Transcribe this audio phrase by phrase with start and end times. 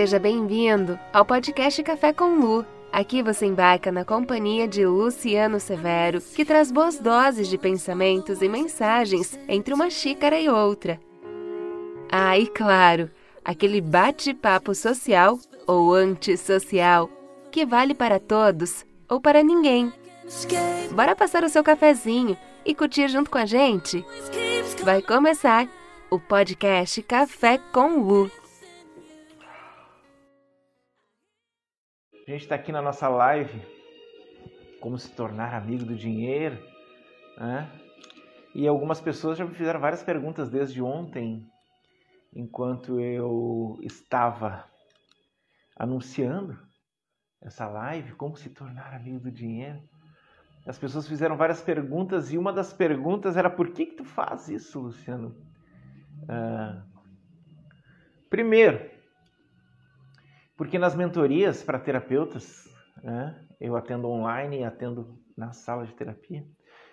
[0.00, 2.64] Seja bem-vindo ao podcast Café com Lu.
[2.90, 8.48] Aqui você embarca na companhia de Luciano Severo, que traz boas doses de pensamentos e
[8.48, 10.98] mensagens entre uma xícara e outra.
[12.10, 13.10] Ah, e claro,
[13.44, 17.10] aquele bate-papo social ou antissocial
[17.52, 19.92] que vale para todos ou para ninguém.
[20.92, 24.02] Bora passar o seu cafezinho e curtir junto com a gente?
[24.82, 25.68] Vai começar
[26.10, 28.39] o podcast Café com Lu.
[32.30, 33.60] Gente está aqui na nossa live,
[34.80, 36.56] como se tornar amigo do dinheiro,
[37.36, 37.68] né?
[38.54, 41.44] E algumas pessoas já me fizeram várias perguntas desde ontem,
[42.32, 44.64] enquanto eu estava
[45.76, 46.56] anunciando
[47.42, 49.82] essa live, como se tornar amigo do dinheiro.
[50.64, 54.48] As pessoas fizeram várias perguntas e uma das perguntas era por que, que tu faz
[54.48, 55.34] isso, Luciano?
[56.28, 56.84] Ah,
[58.30, 58.88] primeiro,
[60.60, 62.68] porque nas mentorias para terapeutas,
[63.02, 66.46] né, eu atendo online e atendo na sala de terapia,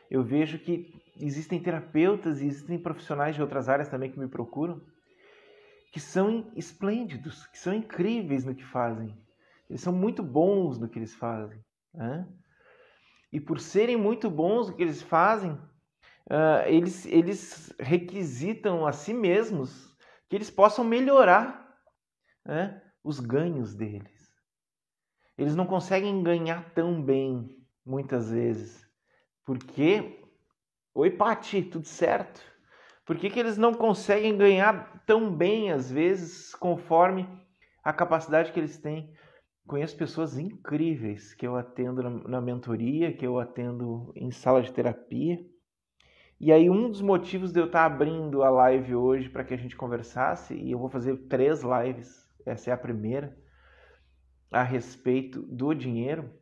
[0.09, 4.81] eu vejo que existem terapeutas e existem profissionais de outras áreas também que me procuram,
[5.91, 9.13] que são esplêndidos, que são incríveis no que fazem.
[9.69, 11.61] Eles são muito bons no que eles fazem.
[11.93, 12.25] Né?
[13.33, 19.13] E por serem muito bons no que eles fazem, uh, eles, eles requisitam a si
[19.13, 19.93] mesmos
[20.29, 21.67] que eles possam melhorar
[22.47, 22.81] né?
[23.07, 24.35] Os ganhos deles.
[25.37, 28.85] Eles não conseguem ganhar tão bem, muitas vezes.
[29.45, 30.19] Porque,
[30.93, 32.41] oi Pati, tudo certo?
[33.05, 37.25] Por que, que eles não conseguem ganhar tão bem, às vezes, conforme
[37.81, 39.13] a capacidade que eles têm?
[39.65, 45.39] Conheço pessoas incríveis que eu atendo na mentoria, que eu atendo em sala de terapia.
[46.41, 49.57] E aí, um dos motivos de eu estar abrindo a live hoje para que a
[49.57, 53.37] gente conversasse, e eu vou fazer três lives essa é a primeira,
[54.51, 56.33] a respeito do dinheiro,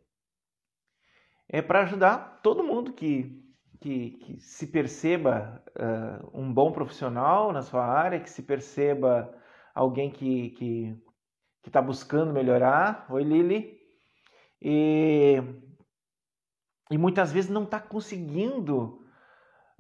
[1.48, 3.44] é para ajudar todo mundo que,
[3.80, 9.34] que, que se perceba uh, um bom profissional na sua área, que se perceba
[9.74, 11.04] alguém que está que,
[11.64, 13.06] que tá buscando melhorar.
[13.10, 13.78] Oi, Lili.
[14.62, 15.36] E,
[16.90, 19.06] e muitas vezes não está conseguindo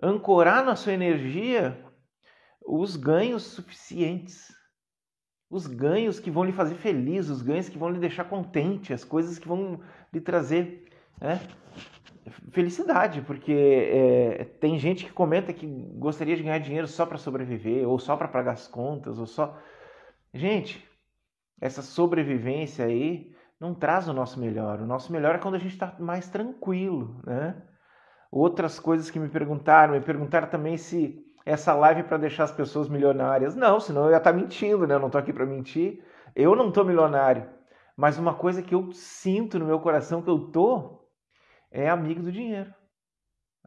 [0.02, 1.84] ancorar na sua energia
[2.66, 4.54] os ganhos suficientes
[5.56, 9.06] os ganhos que vão lhe fazer feliz, os ganhos que vão lhe deixar contente, as
[9.06, 9.80] coisas que vão
[10.14, 10.86] lhe trazer
[11.20, 11.40] né,
[12.52, 17.88] felicidade, porque é, tem gente que comenta que gostaria de ganhar dinheiro só para sobreviver,
[17.88, 19.58] ou só para pagar as contas, ou só.
[20.34, 20.86] Gente,
[21.62, 24.82] essa sobrevivência aí não traz o nosso melhor.
[24.82, 27.56] O nosso melhor é quando a gente está mais tranquilo, né?
[28.30, 32.90] Outras coisas que me perguntaram, me perguntaram também se essa live para deixar as pessoas
[32.90, 33.56] milionárias.
[33.56, 34.96] Não, senão eu ia estar tá mentindo, né?
[34.96, 36.04] Eu não estou aqui para mentir.
[36.36, 37.48] Eu não estou milionário.
[37.96, 41.08] Mas uma coisa que eu sinto no meu coração que eu tô
[41.72, 42.74] é amigo do dinheiro.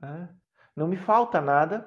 [0.02, 0.28] É.
[0.74, 1.86] Não me falta nada.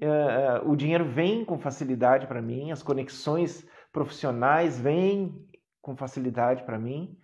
[0.00, 5.46] É, é, o dinheiro vem com facilidade para mim, as conexões profissionais vêm
[5.82, 7.18] com facilidade para mim.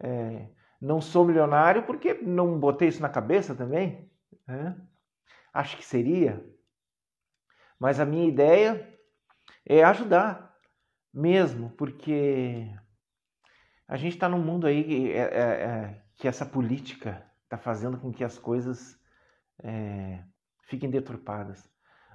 [0.00, 0.48] É,
[0.80, 4.10] não sou milionário porque não botei isso na cabeça também.
[4.48, 4.74] É.
[5.52, 6.42] Acho que seria,
[7.82, 8.88] mas a minha ideia
[9.66, 10.56] é ajudar
[11.12, 12.70] mesmo, porque
[13.88, 17.98] a gente está num mundo aí que, é, é, é, que essa política está fazendo
[17.98, 18.96] com que as coisas
[19.64, 20.22] é,
[20.68, 21.68] fiquem deturpadas.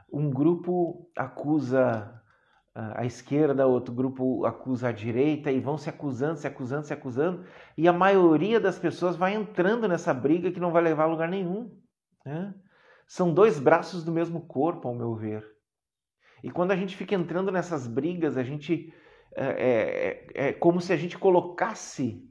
[0.10, 2.24] Um grupo acusa
[2.74, 7.44] a esquerda, outro grupo acusa a direita e vão se acusando, se acusando, se acusando,
[7.76, 11.28] e a maioria das pessoas vai entrando nessa briga que não vai levar a lugar
[11.28, 11.78] nenhum.
[12.26, 12.56] Né?
[13.06, 15.57] São dois braços do mesmo corpo, ao meu ver.
[16.44, 18.94] E quando a gente fica entrando nessas brigas, a gente
[19.36, 22.24] é, é, é, é como se a gente colocasse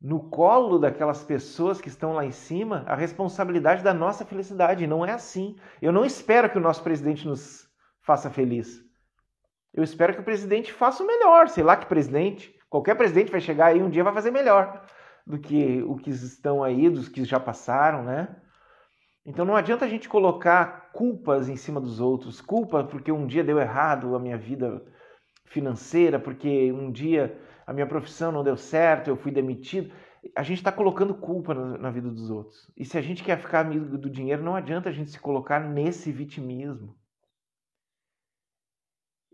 [0.00, 4.86] no colo daquelas pessoas que estão lá em cima a responsabilidade da nossa felicidade.
[4.86, 5.56] Não é assim.
[5.80, 7.68] Eu não espero que o nosso presidente nos
[8.00, 8.82] faça feliz.
[9.72, 11.48] Eu espero que o presidente faça o melhor.
[11.48, 12.54] Sei lá que presidente.
[12.68, 14.86] Qualquer presidente vai chegar aí um dia vai fazer melhor
[15.26, 18.36] do que o que estão aí, dos que já passaram, né?
[19.24, 23.44] Então não adianta a gente colocar culpas em cima dos outros, culpa porque um dia
[23.44, 24.82] deu errado a minha vida
[25.46, 29.94] financeira, porque um dia a minha profissão não deu certo, eu fui demitido.
[30.36, 32.70] A gente está colocando culpa na, vida dos outros.
[32.76, 35.60] E se a gente quer ficar amigo do dinheiro, não adianta a gente se colocar
[35.60, 36.98] nesse vitimismo.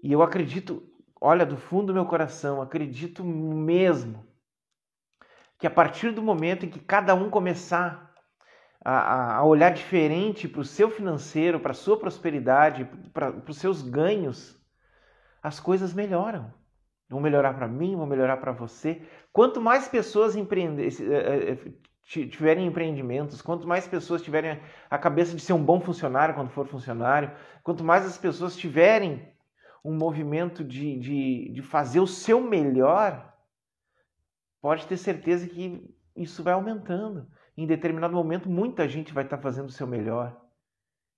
[0.03, 0.83] E eu acredito,
[1.21, 4.25] olha, do fundo do meu coração, acredito mesmo
[5.59, 8.15] que a partir do momento em que cada um começar
[8.89, 13.83] a, a olhar diferente para o seu financeiro, para a sua prosperidade, para os seus
[13.83, 14.57] ganhos,
[15.43, 16.55] as coisas melhoram.
[17.09, 19.03] Vão melhorar para mim, vão melhorar para você.
[19.33, 21.59] Quanto mais pessoas empreender, eh,
[22.15, 26.51] eh, tiverem empreendimentos, quanto mais pessoas tiverem a cabeça de ser um bom funcionário quando
[26.51, 27.33] for funcionário,
[27.65, 29.33] quanto mais as pessoas tiverem
[29.85, 33.35] um movimento de, de, de fazer o seu melhor,
[34.61, 37.27] pode ter certeza que isso vai aumentando.
[37.57, 40.39] Em determinado momento, muita gente vai estar fazendo o seu melhor.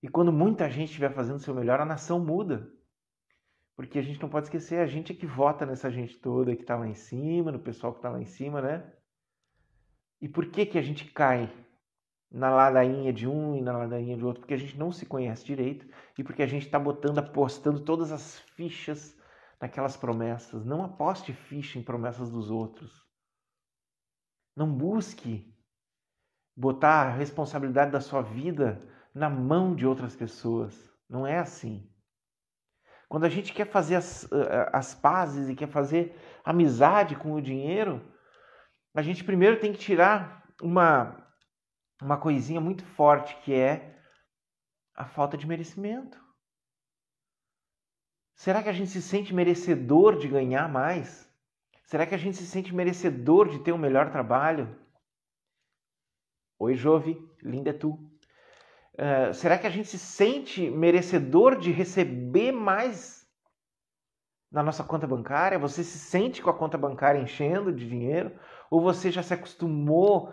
[0.02, 2.70] E quando muita gente estiver fazendo o seu melhor, a nação muda.
[3.75, 6.62] Porque a gente não pode esquecer, a gente é que vota nessa gente toda que
[6.62, 8.93] está lá em cima, no pessoal que está lá em cima, né?
[10.20, 11.52] E por que, que a gente cai
[12.31, 14.41] na ladainha de um e na ladainha de outro?
[14.41, 15.87] Porque a gente não se conhece direito
[16.17, 19.17] e porque a gente está botando, apostando todas as fichas
[19.61, 20.64] naquelas promessas.
[20.64, 23.06] Não aposte ficha em promessas dos outros.
[24.56, 25.56] Não busque
[26.58, 28.84] botar a responsabilidade da sua vida
[29.14, 30.93] na mão de outras pessoas.
[31.08, 31.88] Não é assim.
[33.08, 37.40] Quando a gente quer fazer as, eh, as pazes e quer fazer amizade com o
[37.40, 38.05] dinheiro,
[38.93, 41.16] a gente primeiro tem que tirar uma,
[42.02, 43.96] uma coisinha muito forte que é
[44.96, 46.20] a falta de merecimento.
[48.34, 51.32] Será que a gente se sente merecedor de ganhar mais?
[51.84, 54.76] Será que a gente se sente merecedor de ter um melhor trabalho?
[56.60, 57.90] Oi, Jove, linda é tu.
[58.94, 63.25] Uh, será que a gente se sente merecedor de receber mais
[64.50, 65.56] na nossa conta bancária?
[65.56, 68.37] Você se sente com a conta bancária enchendo de dinheiro?
[68.69, 70.32] Ou você já se acostumou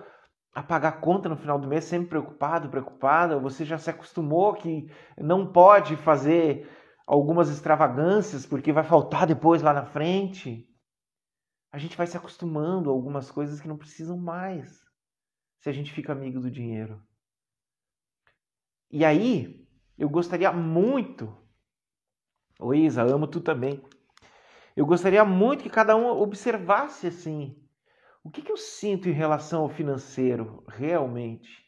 [0.51, 3.36] a pagar conta no final do mês sempre preocupado, preocupada?
[3.36, 6.68] Ou você já se acostumou que não pode fazer
[7.06, 10.68] algumas extravagâncias porque vai faltar depois lá na frente?
[11.72, 14.85] A gente vai se acostumando a algumas coisas que não precisam mais
[15.65, 17.01] se a gente fica amigo do dinheiro.
[18.91, 19.67] E aí,
[19.97, 21.35] eu gostaria muito,
[22.59, 23.83] ô Isa, amo tu também.
[24.75, 27.59] Eu gostaria muito que cada um observasse assim,
[28.23, 31.65] o que, que eu sinto em relação ao financeiro realmente.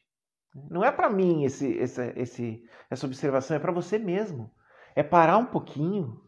[0.69, 4.53] Não é para mim esse, essa, esse, essa observação, é para você mesmo.
[4.95, 6.23] É parar um pouquinho.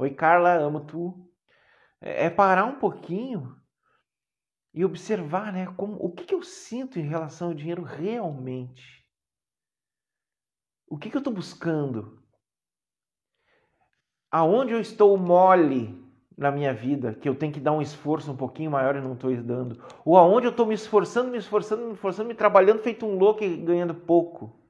[0.00, 1.30] Oi, Carla, amo tu.
[2.00, 3.54] É, é parar um pouquinho
[4.74, 9.04] e observar né, como, o que, que eu sinto em relação ao dinheiro realmente.
[10.88, 12.20] O que, que eu estou buscando?
[14.30, 16.02] Aonde eu estou mole
[16.36, 19.14] na minha vida, que eu tenho que dar um esforço um pouquinho maior e não
[19.14, 19.80] estou dando?
[20.04, 23.44] Ou aonde eu estou me esforçando, me esforçando, me esforçando, me trabalhando feito um louco
[23.44, 24.60] e ganhando pouco?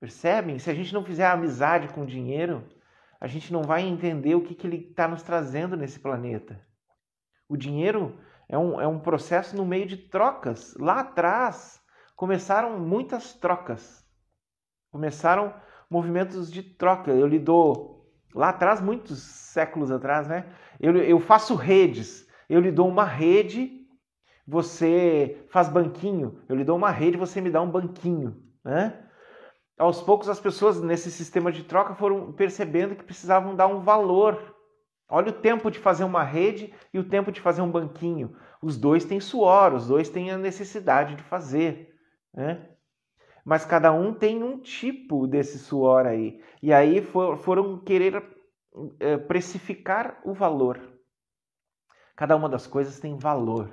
[0.00, 0.58] Percebem?
[0.58, 2.66] Se a gente não fizer amizade com o dinheiro,
[3.20, 6.66] a gente não vai entender o que, que ele está nos trazendo nesse planeta.
[7.48, 10.74] O dinheiro é um, é um processo no meio de trocas.
[10.78, 11.80] Lá atrás
[12.14, 14.04] começaram muitas trocas.
[14.90, 15.54] Começaram
[15.90, 17.10] movimentos de troca.
[17.10, 20.52] Eu lhe dou, lá atrás, muitos séculos atrás, né?
[20.80, 22.26] Eu, eu faço redes.
[22.48, 23.86] Eu lhe dou uma rede,
[24.46, 26.42] você faz banquinho.
[26.48, 29.02] Eu lhe dou uma rede, você me dá um banquinho, né?
[29.78, 34.55] aos poucos as pessoas nesse sistema de troca foram percebendo que precisavam dar um valor.
[35.08, 38.36] Olha o tempo de fazer uma rede e o tempo de fazer um banquinho.
[38.60, 41.94] Os dois têm suor, os dois têm a necessidade de fazer.
[42.34, 42.68] Né?
[43.44, 46.42] Mas cada um tem um tipo desse suor aí.
[46.60, 48.20] E aí for, foram querer
[48.98, 50.80] é, precificar o valor.
[52.16, 53.70] Cada uma das coisas tem valor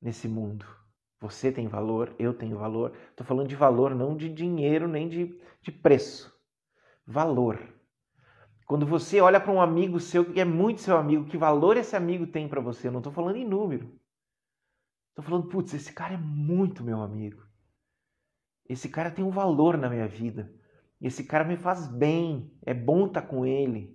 [0.00, 0.64] nesse mundo.
[1.20, 2.92] Você tem valor, eu tenho valor.
[3.10, 6.32] Estou falando de valor, não de dinheiro nem de, de preço.
[7.06, 7.60] Valor.
[8.72, 11.94] Quando você olha para um amigo seu que é muito seu amigo, que valor esse
[11.94, 12.88] amigo tem para você?
[12.88, 13.92] Eu não estou falando em número.
[15.10, 17.42] Estou falando, putz, esse cara é muito meu amigo.
[18.66, 20.50] Esse cara tem um valor na minha vida.
[20.98, 22.50] Esse cara me faz bem.
[22.64, 23.94] É bom estar tá com ele.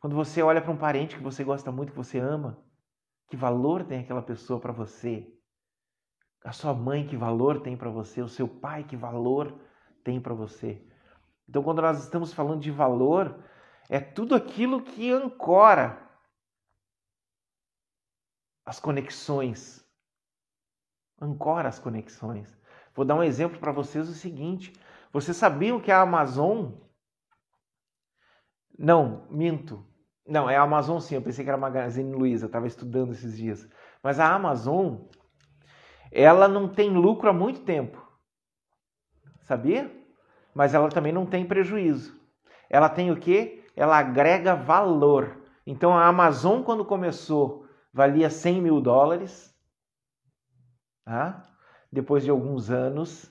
[0.00, 2.64] Quando você olha para um parente que você gosta muito, que você ama,
[3.28, 5.30] que valor tem aquela pessoa para você?
[6.42, 8.22] A sua mãe, que valor tem para você?
[8.22, 9.54] O seu pai, que valor
[10.02, 10.82] tem para você?
[11.46, 13.38] Então, quando nós estamos falando de valor,
[13.88, 16.06] é tudo aquilo que ancora
[18.64, 19.84] as conexões.
[21.20, 22.58] Ancora as conexões.
[22.94, 24.72] Vou dar um exemplo para vocês o seguinte:
[25.12, 26.72] vocês sabiam que a Amazon.
[28.78, 29.86] Não, minto.
[30.26, 33.36] Não, é a Amazon sim, eu pensei que era a Magazine Luiza, estava estudando esses
[33.36, 33.68] dias.
[34.02, 34.96] Mas a Amazon,
[36.10, 38.04] ela não tem lucro há muito tempo.
[39.42, 39.90] Sabia?
[40.52, 42.20] Mas ela também não tem prejuízo.
[42.68, 43.64] Ela tem o quê?
[43.76, 45.42] Ela agrega valor.
[45.66, 49.54] Então a Amazon, quando começou, valia 100 mil dólares.
[51.04, 51.46] Tá?
[51.92, 53.30] Depois de alguns anos,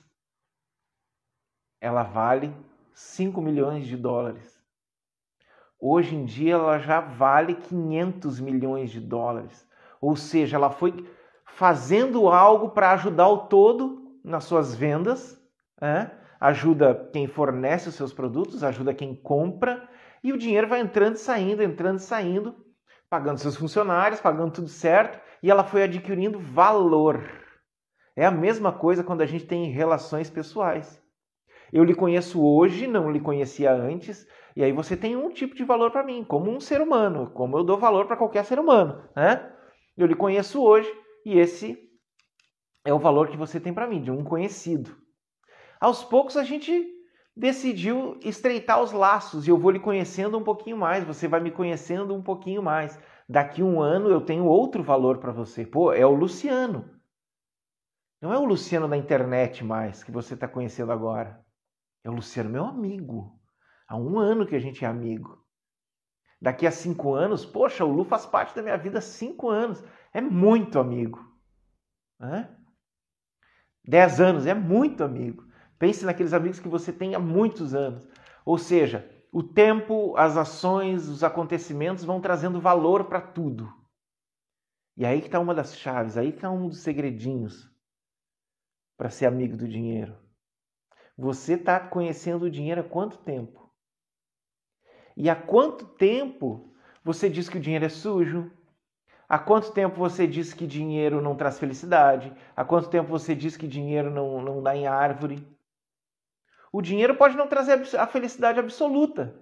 [1.80, 2.54] ela vale
[2.94, 4.56] 5 milhões de dólares.
[5.78, 9.68] hoje em dia ela já vale 500 milhões de dólares.
[10.00, 11.06] Ou seja, ela foi
[11.44, 15.40] fazendo algo para ajudar o todo nas suas vendas,
[15.80, 16.10] é?
[16.40, 19.88] ajuda quem fornece os seus produtos, ajuda quem compra,
[20.26, 22.56] e o dinheiro vai entrando e saindo, entrando e saindo,
[23.08, 27.22] pagando seus funcionários, pagando tudo certo, e ela foi adquirindo valor.
[28.16, 31.00] É a mesma coisa quando a gente tem relações pessoais.
[31.72, 35.62] Eu lhe conheço hoje, não lhe conhecia antes, e aí você tem um tipo de
[35.62, 39.08] valor para mim, como um ser humano, como eu dou valor para qualquer ser humano,
[39.14, 39.48] né?
[39.96, 40.92] Eu lhe conheço hoje
[41.24, 41.78] e esse
[42.84, 44.90] é o valor que você tem para mim, de um conhecido.
[45.80, 46.95] Aos poucos a gente
[47.36, 51.50] decidiu estreitar os laços e eu vou lhe conhecendo um pouquinho mais, você vai me
[51.50, 52.98] conhecendo um pouquinho mais.
[53.28, 55.66] Daqui um ano eu tenho outro valor para você.
[55.66, 56.90] Pô, é o Luciano.
[58.22, 61.44] Não é o Luciano da internet mais que você está conhecendo agora.
[62.02, 63.38] É o Luciano, meu amigo.
[63.86, 65.44] Há um ano que a gente é amigo.
[66.40, 69.82] Daqui a cinco anos, poxa, o Lu faz parte da minha vida há cinco anos.
[70.12, 71.20] É muito amigo.
[72.20, 72.48] Hã?
[73.84, 75.45] Dez anos é muito amigo.
[75.78, 78.08] Pense naqueles amigos que você tem há muitos anos.
[78.44, 83.72] Ou seja, o tempo, as ações, os acontecimentos vão trazendo valor para tudo.
[84.96, 87.70] E aí que está uma das chaves, aí que está um dos segredinhos
[88.96, 90.16] para ser amigo do dinheiro.
[91.18, 93.70] Você está conhecendo o dinheiro há quanto tempo?
[95.16, 98.50] E há quanto tempo você diz que o dinheiro é sujo?
[99.28, 102.32] Há quanto tempo você diz que dinheiro não traz felicidade?
[102.54, 105.55] Há quanto tempo você diz que dinheiro não, não dá em árvore?
[106.72, 109.38] O dinheiro pode não trazer a felicidade absoluta,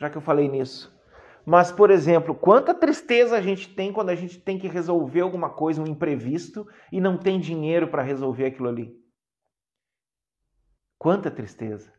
[0.00, 0.94] já que eu falei nisso.
[1.46, 5.50] Mas, por exemplo, quanta tristeza a gente tem quando a gente tem que resolver alguma
[5.50, 8.98] coisa, um imprevisto, e não tem dinheiro para resolver aquilo ali.
[10.98, 11.92] Quanta tristeza.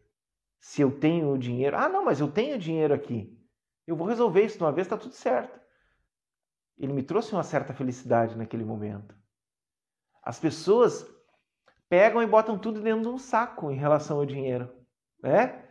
[0.60, 1.78] Se eu tenho o dinheiro.
[1.78, 3.40] Ah, não, mas eu tenho dinheiro aqui.
[3.86, 5.60] Eu vou resolver isso de uma vez, está tudo certo.
[6.76, 9.16] Ele me trouxe uma certa felicidade naquele momento.
[10.24, 11.08] As pessoas
[11.90, 14.70] pegam e botam tudo dentro de um saco em relação ao dinheiro,
[15.22, 15.66] né?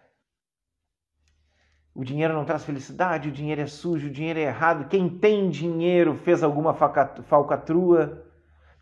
[1.94, 4.88] O dinheiro não traz felicidade, o dinheiro é sujo, o dinheiro é errado.
[4.88, 8.26] Quem tem dinheiro fez alguma falcatrua.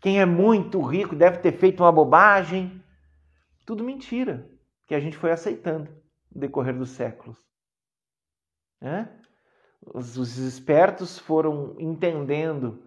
[0.01, 2.83] Quem é muito rico deve ter feito uma bobagem.
[3.67, 4.49] Tudo mentira
[4.87, 5.91] que a gente foi aceitando
[6.33, 7.37] no decorrer dos séculos.
[8.81, 9.07] Né?
[9.93, 12.83] Os, os espertos foram entendendo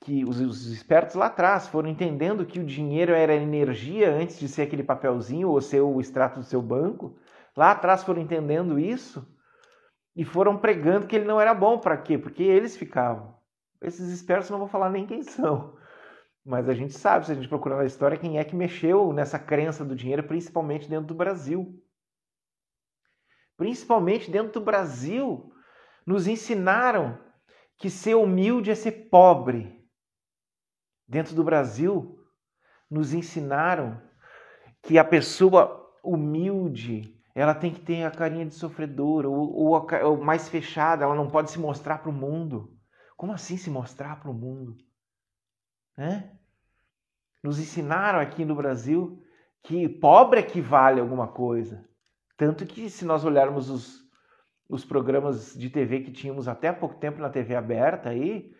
[0.00, 4.48] que os, os, espertos lá atrás foram entendendo que o dinheiro era energia antes de
[4.48, 7.16] ser aquele papelzinho ou ser o extrato do seu banco.
[7.56, 9.26] Lá atrás foram entendendo isso
[10.14, 11.78] e foram pregando que ele não era bom.
[11.78, 12.18] Para quê?
[12.18, 13.34] Porque eles ficavam.
[13.80, 15.76] Esses espertos não vou falar nem quem são.
[16.44, 19.38] Mas a gente sabe, se a gente procurar na história, quem é que mexeu nessa
[19.38, 21.82] crença do dinheiro, principalmente dentro do Brasil.
[23.56, 25.50] Principalmente dentro do Brasil,
[26.06, 27.18] nos ensinaram
[27.78, 29.83] que ser humilde é ser pobre
[31.06, 32.18] dentro do Brasil,
[32.90, 34.00] nos ensinaram
[34.82, 40.16] que a pessoa humilde ela tem que ter a carinha de sofredora ou, ou, ou
[40.22, 42.72] mais fechada, ela não pode se mostrar para o mundo.
[43.16, 44.76] Como assim se mostrar para o mundo?
[45.98, 46.30] É?
[47.42, 49.20] Nos ensinaram aqui no Brasil
[49.62, 51.84] que pobre é que vale alguma coisa.
[52.36, 54.00] Tanto que, se nós olharmos os,
[54.68, 58.54] os programas de TV que tínhamos até há pouco tempo na TV aberta aí,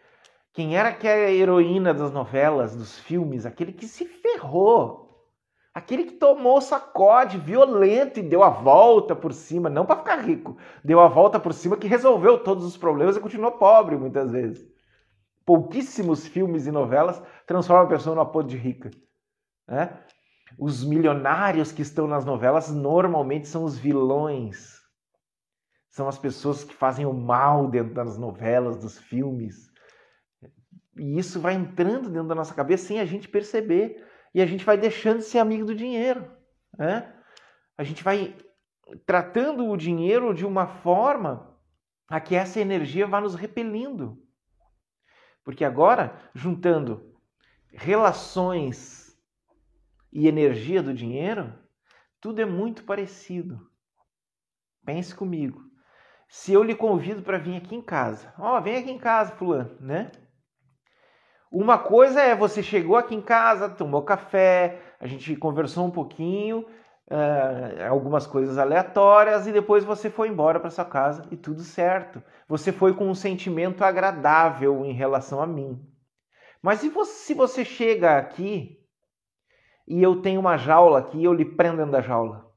[0.54, 3.44] quem era que a heroína das novelas, dos filmes?
[3.44, 5.04] Aquele que se ferrou.
[5.74, 10.56] Aquele que tomou sacode violento e deu a volta por cima, não para ficar rico,
[10.84, 14.64] deu a volta por cima que resolveu todos os problemas e continuou pobre muitas vezes.
[15.44, 18.92] Pouquíssimos filmes e novelas transformam a pessoa numa podre de rica.
[19.66, 19.98] Né?
[20.56, 24.78] Os milionários que estão nas novelas normalmente são os vilões.
[25.88, 29.73] São as pessoas que fazem o mal dentro das novelas, dos filmes.
[30.96, 34.04] E isso vai entrando dentro da nossa cabeça sem a gente perceber.
[34.34, 36.30] E a gente vai deixando de ser amigo do dinheiro.
[36.76, 37.12] Né?
[37.76, 38.36] A gente vai
[39.06, 41.54] tratando o dinheiro de uma forma
[42.08, 44.22] a que essa energia vá nos repelindo.
[45.42, 47.14] Porque agora, juntando
[47.72, 49.18] relações
[50.12, 51.52] e energia do dinheiro,
[52.20, 53.68] tudo é muito parecido.
[54.84, 55.62] Pense comigo.
[56.28, 59.36] Se eu lhe convido para vir aqui em casa, ó, oh, vem aqui em casa,
[59.36, 60.10] fulano, né?
[61.54, 66.66] Uma coisa é você chegou aqui em casa, tomou café, a gente conversou um pouquinho,
[67.08, 72.20] uh, algumas coisas aleatórias e depois você foi embora para sua casa e tudo certo.
[72.48, 75.80] Você foi com um sentimento agradável em relação a mim.
[76.60, 78.84] Mas e você, se você chega aqui
[79.86, 82.52] e eu tenho uma jaula aqui e eu lhe prendo dentro da jaula?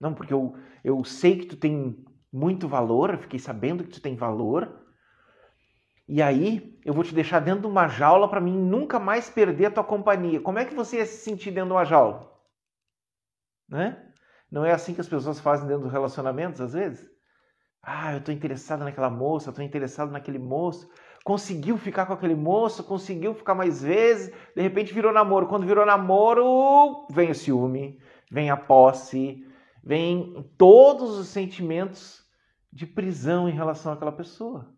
[0.00, 0.54] Não, porque eu,
[0.84, 4.83] eu sei que tu tem muito valor, eu fiquei sabendo que tu tem valor.
[6.06, 9.66] E aí eu vou te deixar dentro de uma jaula para mim nunca mais perder
[9.66, 10.40] a tua companhia.
[10.40, 12.30] Como é que você ia se sentir dentro de uma jaula?
[13.68, 14.12] Né?
[14.50, 17.10] Não é assim que as pessoas fazem dentro dos relacionamentos às vezes?
[17.82, 20.90] Ah, eu estou interessado naquela moça, estou interessado naquele moço.
[21.24, 25.46] Conseguiu ficar com aquele moço, conseguiu ficar mais vezes, de repente virou namoro.
[25.46, 27.98] Quando virou namoro, vem o ciúme,
[28.30, 29.46] vem a posse,
[29.82, 32.22] vem todos os sentimentos
[32.72, 34.74] de prisão em relação àquela pessoa.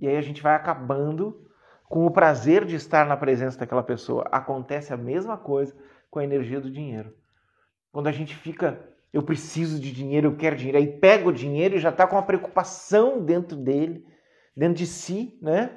[0.00, 1.46] E aí a gente vai acabando
[1.84, 4.24] com o prazer de estar na presença daquela pessoa.
[4.30, 5.76] Acontece a mesma coisa
[6.10, 7.14] com a energia do dinheiro.
[7.92, 11.76] Quando a gente fica, eu preciso de dinheiro, eu quero dinheiro, aí pega o dinheiro
[11.76, 14.06] e já está com uma preocupação dentro dele,
[14.56, 15.76] dentro de si, né?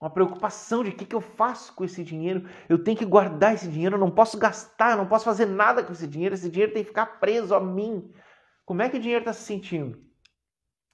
[0.00, 2.48] Uma preocupação de o que, que eu faço com esse dinheiro.
[2.68, 5.92] Eu tenho que guardar esse dinheiro, eu não posso gastar, não posso fazer nada com
[5.92, 8.10] esse dinheiro, esse dinheiro tem que ficar preso a mim.
[8.64, 9.98] Como é que o dinheiro está se sentindo?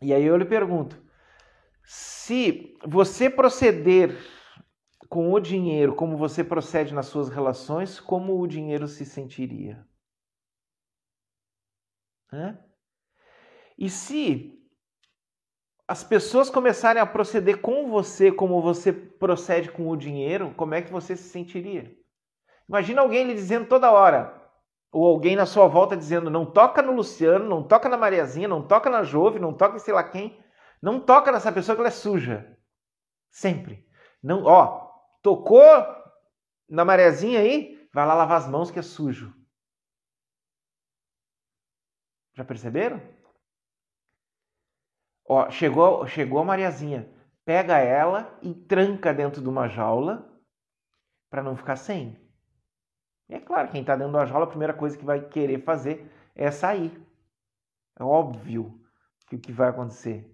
[0.00, 1.02] E aí eu lhe pergunto:
[1.84, 4.16] se você proceder
[5.08, 9.86] com o dinheiro como você procede nas suas relações, como o dinheiro se sentiria?
[13.76, 14.58] E se
[15.86, 20.80] as pessoas começarem a proceder com você como você procede com o dinheiro, como é
[20.80, 21.94] que você se sentiria?
[22.68, 24.40] Imagina alguém lhe dizendo toda hora,
[24.90, 28.66] ou alguém na sua volta dizendo: não toca no Luciano, não toca na Mariazinha, não
[28.66, 30.41] toca na Jove, não toca em sei lá quem,
[30.82, 32.58] não toca nessa pessoa que ela é suja.
[33.30, 33.88] Sempre.
[34.20, 34.90] Não, ó,
[35.22, 35.62] tocou
[36.68, 39.32] na Mariazinha aí, vai lá lavar as mãos que é sujo.
[42.34, 43.00] Já perceberam?
[45.24, 47.08] Ó, chegou, chegou a Mariazinha.
[47.44, 50.28] Pega ela e tranca dentro de uma jaula
[51.30, 52.20] para não ficar sem.
[53.28, 56.10] E é claro, quem está dentro da jaula, a primeira coisa que vai querer fazer
[56.34, 57.06] é sair.
[57.98, 58.80] É óbvio
[59.28, 60.31] que o que vai acontecer.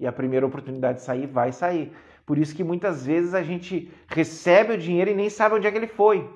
[0.00, 1.94] E a primeira oportunidade de sair vai sair.
[2.24, 5.70] Por isso que muitas vezes a gente recebe o dinheiro e nem sabe onde é
[5.70, 6.26] que ele foi.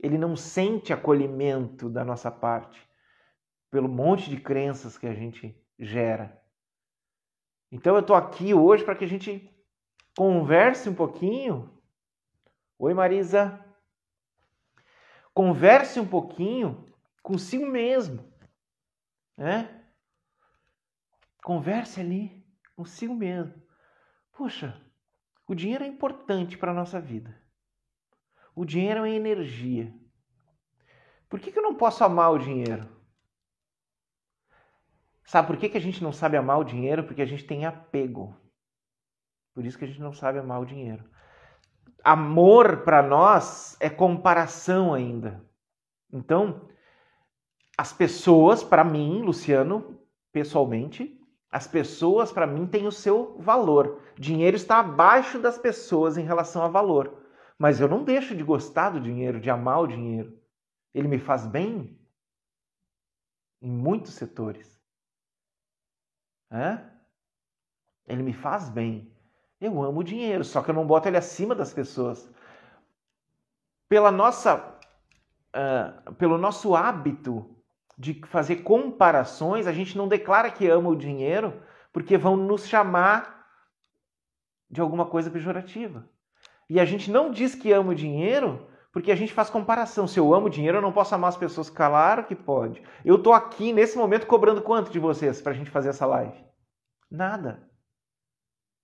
[0.00, 2.84] Ele não sente acolhimento da nossa parte
[3.70, 6.36] pelo monte de crenças que a gente gera.
[7.70, 9.48] Então eu estou aqui hoje para que a gente
[10.16, 11.80] converse um pouquinho.
[12.76, 13.64] Oi, Marisa.
[15.32, 16.92] Converse um pouquinho
[17.22, 18.24] consigo mesmo,
[19.36, 19.82] né?
[21.44, 22.35] Converse ali
[22.76, 23.54] consigo mesmo.
[24.32, 24.80] Puxa,
[25.48, 27.34] o dinheiro é importante para a nossa vida.
[28.54, 29.92] O dinheiro é energia.
[31.28, 32.88] Por que, que eu não posso amar o dinheiro?
[35.24, 37.04] Sabe por que, que a gente não sabe amar o dinheiro?
[37.04, 38.36] Porque a gente tem apego.
[39.52, 41.04] Por isso que a gente não sabe amar o dinheiro.
[42.04, 45.44] Amor para nós é comparação ainda.
[46.12, 46.68] Então,
[47.76, 51.15] as pessoas, para mim, Luciano, pessoalmente,
[51.50, 54.02] as pessoas para mim têm o seu valor.
[54.18, 57.22] Dinheiro está abaixo das pessoas em relação a valor.
[57.58, 60.38] Mas eu não deixo de gostar do dinheiro, de amar o dinheiro.
[60.92, 61.98] Ele me faz bem
[63.62, 64.80] em muitos setores.
[66.50, 66.78] É?
[68.06, 69.12] Ele me faz bem.
[69.60, 72.30] Eu amo o dinheiro, só que eu não boto ele acima das pessoas.
[73.88, 74.78] Pela nossa,
[75.56, 77.55] uh, pelo nosso hábito
[77.96, 83.46] de fazer comparações, a gente não declara que ama o dinheiro porque vão nos chamar
[84.70, 86.08] de alguma coisa pejorativa.
[86.68, 90.06] E a gente não diz que ama o dinheiro porque a gente faz comparação.
[90.06, 91.70] Se eu amo dinheiro, eu não posso amar as pessoas.
[91.70, 92.82] Claro que pode.
[93.04, 96.44] Eu estou aqui nesse momento cobrando quanto de vocês para a gente fazer essa live?
[97.10, 97.68] Nada.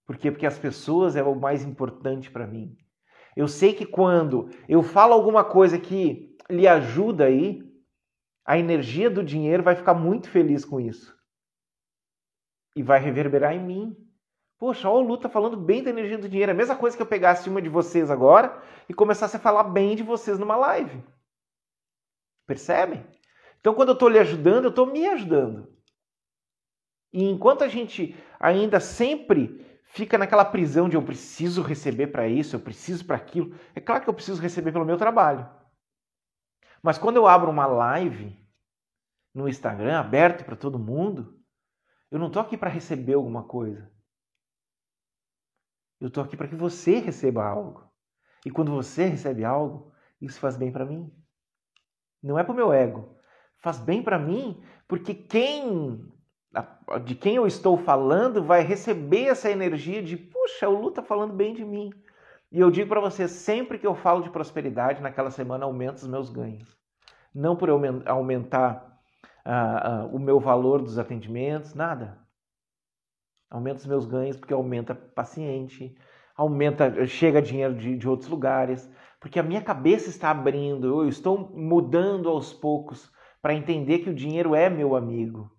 [0.06, 0.30] Por quê?
[0.30, 2.76] Porque as pessoas é o mais importante para mim.
[3.34, 7.71] Eu sei que quando eu falo alguma coisa que lhe ajuda aí,
[8.44, 11.16] a energia do dinheiro vai ficar muito feliz com isso.
[12.74, 13.96] E vai reverberar em mim.
[14.58, 16.50] Poxa, olha o Lu tá falando bem da energia do dinheiro.
[16.50, 19.64] É a mesma coisa que eu pegasse uma de vocês agora e começasse a falar
[19.64, 21.02] bem de vocês numa live.
[22.46, 23.04] Percebem?
[23.60, 25.72] Então, quando eu estou lhe ajudando, eu estou me ajudando.
[27.12, 32.56] E enquanto a gente ainda sempre fica naquela prisão de eu preciso receber para isso,
[32.56, 35.48] eu preciso para aquilo, é claro que eu preciso receber pelo meu trabalho.
[36.82, 38.36] Mas quando eu abro uma live
[39.32, 41.40] no Instagram aberto para todo mundo,
[42.10, 43.90] eu não estou aqui para receber alguma coisa.
[46.00, 47.88] Eu estou aqui para que você receba algo.
[48.44, 51.10] E quando você recebe algo, isso faz bem para mim.
[52.22, 53.16] Não é para o meu ego.
[53.58, 56.12] Faz bem para mim porque quem
[57.04, 61.32] de quem eu estou falando vai receber essa energia de, puxa, o Lu está falando
[61.32, 61.90] bem de mim.
[62.52, 66.06] E eu digo para você, sempre que eu falo de prosperidade, naquela semana aumenta os
[66.06, 66.78] meus ganhos.
[67.34, 69.00] Não por aumentar
[69.46, 72.18] uh, uh, o meu valor dos atendimentos, nada.
[73.50, 75.96] aumenta os meus ganhos porque aumenta paciente,
[76.36, 81.38] aumenta, chega dinheiro de, de outros lugares, porque a minha cabeça está abrindo, eu estou
[81.56, 83.10] mudando aos poucos
[83.40, 85.50] para entender que o dinheiro é meu amigo.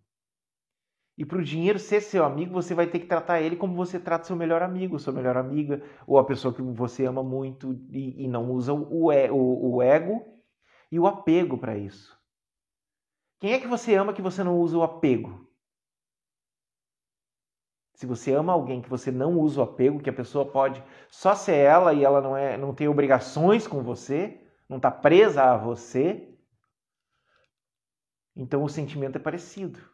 [1.23, 3.97] E para o dinheiro ser seu amigo, você vai ter que tratar ele como você
[3.97, 8.25] trata seu melhor amigo, sua melhor amiga, ou a pessoa que você ama muito e,
[8.25, 10.21] e não usa o, o, o ego
[10.91, 12.13] e o apego para isso.
[13.39, 15.49] Quem é que você ama que você não usa o apego?
[17.93, 21.33] Se você ama alguém que você não usa o apego, que a pessoa pode só
[21.33, 25.55] ser ela e ela não, é, não tem obrigações com você, não está presa a
[25.55, 26.37] você,
[28.35, 29.92] então o sentimento é parecido.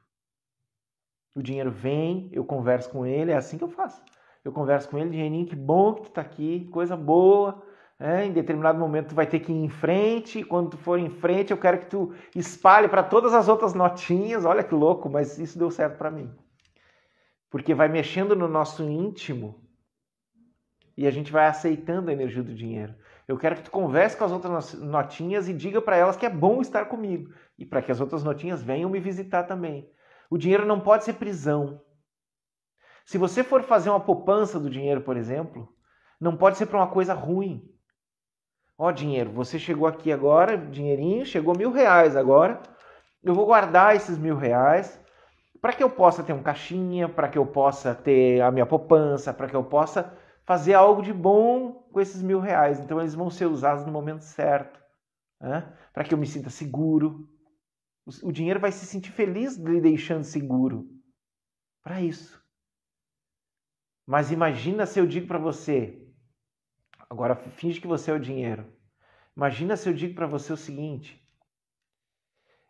[1.36, 4.02] O dinheiro vem, eu converso com ele, é assim que eu faço.
[4.44, 7.64] Eu converso com ele, dinheirinho, que bom que tu está aqui, coisa boa.
[8.00, 11.10] É, em determinado momento tu vai ter que ir em frente, quando tu for em
[11.10, 14.46] frente eu quero que tu espalhe para todas as outras notinhas.
[14.46, 16.32] Olha que louco, mas isso deu certo para mim
[17.50, 19.60] porque vai mexendo no nosso íntimo
[20.96, 22.94] e a gente vai aceitando a energia do dinheiro.
[23.28, 26.30] Eu quero que tu converse com as outras notinhas e diga para elas que é
[26.30, 29.90] bom estar comigo e para que as outras notinhas venham me visitar também.
[30.30, 31.82] O dinheiro não pode ser prisão.
[33.06, 35.74] Se você for fazer uma poupança do dinheiro, por exemplo,
[36.20, 37.68] não pode ser para uma coisa ruim.
[38.78, 42.62] Ó, dinheiro, você chegou aqui agora, dinheirinho, chegou mil reais agora.
[43.24, 45.00] Eu vou guardar esses mil reais
[45.62, 49.34] para que eu possa ter um caixinha, para que eu possa ter a minha poupança,
[49.34, 50.14] para que eu possa
[50.46, 52.80] fazer algo de bom com esses mil reais.
[52.80, 54.80] Então eles vão ser usados no momento certo,
[55.42, 55.74] né?
[55.94, 57.28] para que eu me sinta seguro.
[58.24, 60.90] O dinheiro vai se sentir feliz lhe deixando seguro.
[61.84, 62.42] Para isso.
[64.06, 66.02] Mas imagina se eu digo para você,
[67.10, 68.66] agora finge que você é o dinheiro.
[69.38, 71.24] Imagina se eu digo para você o seguinte: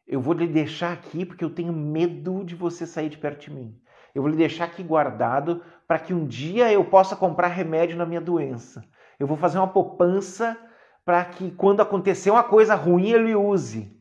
[0.05, 3.53] eu vou lhe deixar aqui porque eu tenho medo de você sair de perto de
[3.53, 3.79] mim.
[4.13, 8.05] Eu vou lhe deixar aqui guardado para que um dia eu possa comprar remédio na
[8.05, 8.83] minha doença.
[9.19, 10.57] Eu vou fazer uma poupança
[11.05, 13.98] para que quando acontecer uma coisa ruim ele use.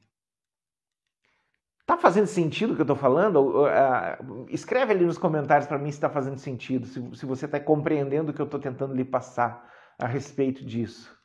[1.89, 3.65] Tá fazendo sentido o que eu estou falando?
[4.51, 8.35] Escreve ali nos comentários para mim se está fazendo sentido, se você está compreendendo o
[8.35, 11.19] que eu estou tentando lhe passar a respeito disso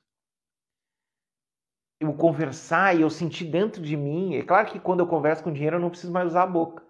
[2.04, 4.36] eu conversar e eu sentir dentro de mim.
[4.36, 6.84] É claro que quando eu converso com dinheiro eu não preciso mais usar a boca.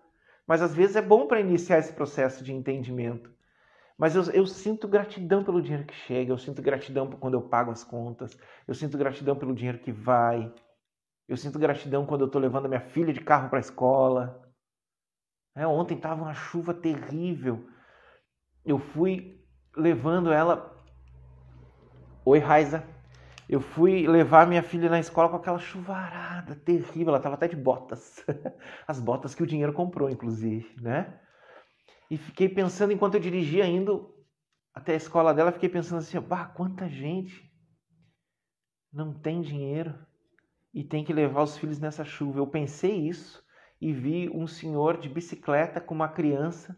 [0.48, 3.32] Mas às vezes é bom para iniciar esse processo de entendimento.
[3.98, 7.72] Mas eu, eu, sinto gratidão pelo dinheiro que chega, eu sinto gratidão quando eu pago
[7.72, 8.36] as contas,
[8.68, 10.52] eu sinto gratidão pelo dinheiro que vai,
[11.28, 14.42] eu sinto gratidão quando eu estou levando minha filha de carro para a escola.
[15.56, 17.68] É, ontem estava uma chuva terrível.
[18.66, 19.44] Eu fui
[19.76, 20.74] levando ela.
[22.26, 22.84] Oi, Raiza
[23.54, 27.56] eu fui levar minha filha na escola com aquela chuvarada terrível, ela estava até de
[27.56, 28.26] botas.
[28.88, 31.20] As botas que o dinheiro comprou, inclusive, né?
[32.10, 34.14] E fiquei pensando, enquanto eu dirigia indo
[34.74, 37.52] até a escola dela, fiquei pensando assim, bah, quanta gente
[38.92, 39.94] não tem dinheiro
[40.74, 42.40] e tem que levar os filhos nessa chuva.
[42.40, 43.44] Eu pensei isso
[43.80, 46.76] e vi um senhor de bicicleta com uma criança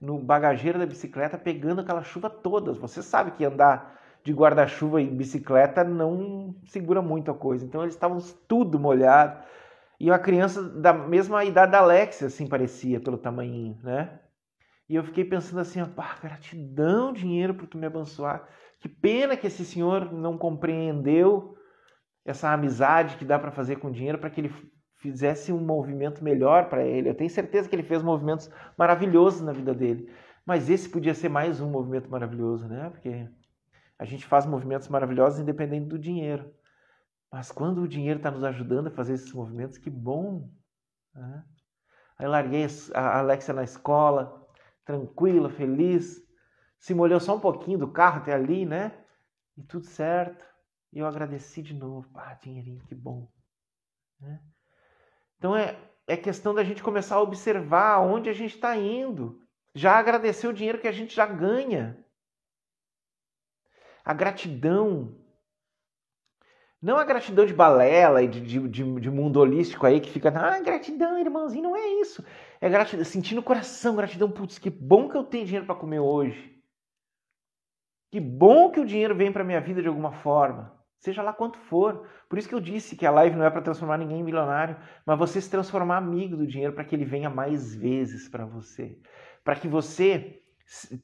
[0.00, 2.72] no bagageiro da bicicleta pegando aquela chuva toda.
[2.72, 7.64] Você sabe que andar de guarda-chuva e bicicleta não segura muito a coisa.
[7.64, 8.18] Então eles estavam
[8.48, 9.44] tudo molhado.
[9.98, 14.20] E uma criança da mesma idade da Alexia, assim, parecia, pelo tamanho, né?
[14.88, 18.46] E eu fiquei pensando assim, ah, gratidão, dinheiro, por tu me abençoar.
[18.78, 21.55] Que pena que esse senhor não compreendeu
[22.26, 24.52] essa amizade que dá para fazer com dinheiro para que ele
[24.96, 27.08] fizesse um movimento melhor para ele.
[27.08, 30.12] Eu tenho certeza que ele fez movimentos maravilhosos na vida dele.
[30.44, 32.90] Mas esse podia ser mais um movimento maravilhoso, né?
[32.90, 33.28] Porque
[33.98, 36.52] a gente faz movimentos maravilhosos independente do dinheiro.
[37.30, 40.50] Mas quando o dinheiro está nos ajudando a fazer esses movimentos, que bom!
[41.14, 41.44] Né?
[42.18, 44.46] Aí larguei a Alexia na escola,
[44.84, 46.24] tranquila, feliz.
[46.78, 48.92] Se molhou só um pouquinho do carro até ali, né?
[49.56, 50.44] E tudo certo.
[50.96, 52.08] E eu agradeci de novo.
[52.14, 53.28] Ah, dinheirinho, que bom.
[54.18, 54.40] Né?
[55.36, 59.38] Então é, é questão da gente começar a observar onde a gente está indo.
[59.74, 62.02] Já agradecer o dinheiro que a gente já ganha.
[64.02, 65.14] A gratidão.
[66.80, 70.30] Não a gratidão de balela e de, de, de, de mundo holístico aí que fica,
[70.30, 72.24] ah, gratidão, irmãozinho, não é isso.
[72.58, 76.00] É gratidão, sentindo o coração, gratidão, putz, que bom que eu tenho dinheiro para comer
[76.00, 76.58] hoje.
[78.10, 81.58] Que bom que o dinheiro vem para minha vida de alguma forma, seja lá quanto
[81.58, 82.06] for.
[82.28, 84.76] Por isso que eu disse que a live não é para transformar ninguém em milionário,
[85.04, 88.98] mas você se transformar amigo do dinheiro para que ele venha mais vezes para você.
[89.44, 90.42] Para que você.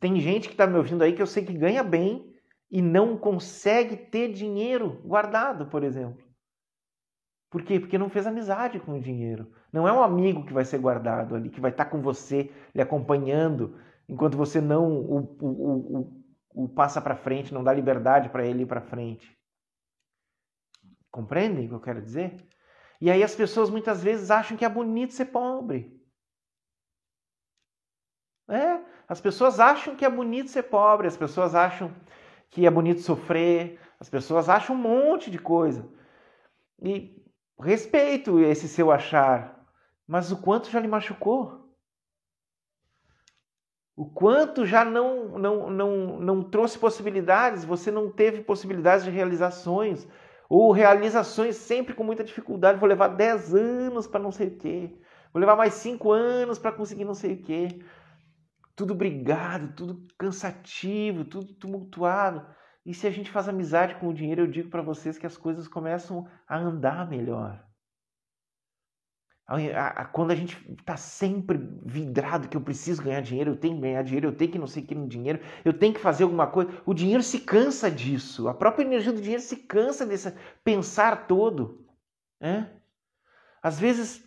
[0.00, 2.34] Tem gente que está me ouvindo aí que eu sei que ganha bem
[2.70, 6.24] e não consegue ter dinheiro guardado, por exemplo.
[7.50, 7.78] Por quê?
[7.78, 9.52] Porque não fez amizade com o dinheiro.
[9.72, 12.80] Não é um amigo que vai ser guardado ali, que vai estar com você, lhe
[12.80, 13.78] acompanhando
[14.08, 15.48] enquanto você não o, o,
[16.54, 19.36] o, o passa para frente, não dá liberdade para ele ir para frente.
[21.12, 22.34] Compreendem o que eu quero dizer?
[22.98, 26.00] E aí as pessoas muitas vezes acham que é bonito ser pobre.
[28.48, 31.94] É, as pessoas acham que é bonito ser pobre, as pessoas acham
[32.50, 35.88] que é bonito sofrer, as pessoas acham um monte de coisa.
[36.80, 37.22] E
[37.60, 39.64] respeito esse seu achar,
[40.06, 41.62] mas o quanto já lhe machucou?
[43.94, 50.08] O quanto já não, não, não, não trouxe possibilidades, você não teve possibilidades de realizações,
[50.52, 52.78] ou realizações sempre com muita dificuldade.
[52.78, 54.92] Vou levar 10 anos para não sei o quê,
[55.32, 57.68] vou levar mais 5 anos para conseguir não sei o quê.
[58.76, 62.46] Tudo brigado, tudo cansativo, tudo tumultuado.
[62.84, 65.38] E se a gente faz amizade com o dinheiro, eu digo para vocês que as
[65.38, 67.64] coisas começam a andar melhor.
[70.12, 74.02] Quando a gente está sempre vidrado que eu preciso ganhar dinheiro, eu tenho que ganhar
[74.02, 76.70] dinheiro, eu tenho que não sei que no dinheiro, eu tenho que fazer alguma coisa,
[76.86, 78.48] o dinheiro se cansa disso.
[78.48, 80.32] A própria energia do dinheiro se cansa desse
[80.64, 81.86] pensar todo.
[82.40, 82.70] Né?
[83.62, 84.24] Às vezes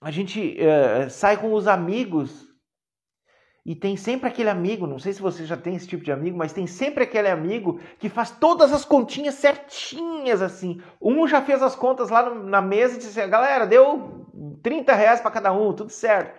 [0.00, 2.47] a gente uh, sai com os amigos
[3.68, 6.38] e tem sempre aquele amigo, não sei se você já tem esse tipo de amigo,
[6.38, 10.80] mas tem sempre aquele amigo que faz todas as continhas certinhas assim.
[10.98, 14.26] Um já fez as contas lá na mesa e disse assim, galera, deu
[14.62, 16.34] 30 reais para cada um, tudo certo.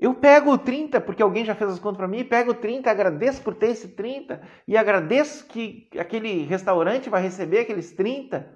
[0.00, 2.90] Eu pego o 30 porque alguém já fez as contas para mim, pego o 30,
[2.90, 8.50] agradeço por ter esse 30 e agradeço que aquele restaurante vai receber aqueles 30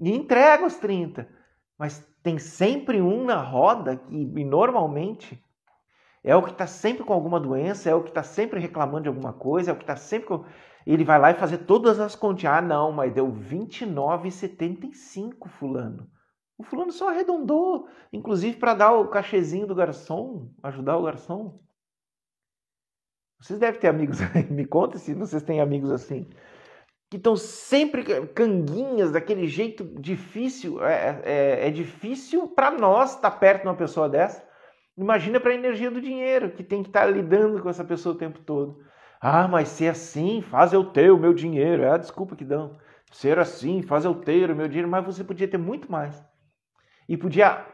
[0.00, 1.28] e entrego os 30.
[1.78, 5.40] Mas tem sempre um na roda que e normalmente
[6.24, 9.08] é o que está sempre com alguma doença, é o que está sempre reclamando de
[9.08, 10.46] alguma coisa, é o que está sempre com...
[10.86, 12.56] Ele vai lá e fazer todas as continhas.
[12.56, 16.08] Ah, não, mas deu 29,75 fulano.
[16.56, 21.60] O fulano só arredondou, inclusive para dar o cachezinho do garçom, ajudar o garçom.
[23.40, 26.26] Vocês devem ter amigos aí, me conta se vocês têm amigos assim.
[27.10, 30.82] Que estão sempre canguinhas, daquele jeito difícil.
[30.82, 34.53] É, é, é difícil para nós estar tá perto de uma pessoa dessa.
[34.96, 38.14] Imagina para a energia do dinheiro, que tem que estar tá lidando com essa pessoa
[38.14, 38.80] o tempo todo.
[39.20, 41.82] Ah, mas ser assim, faz eu ter o meu dinheiro.
[41.82, 42.78] É a desculpa que dão.
[43.10, 44.88] Ser assim, faz eu ter o meu dinheiro.
[44.88, 46.22] Mas você podia ter muito mais.
[47.08, 47.66] E podia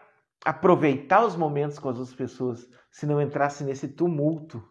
[0.44, 4.62] aproveitar os momentos com as outras pessoas se não entrasse nesse tumulto.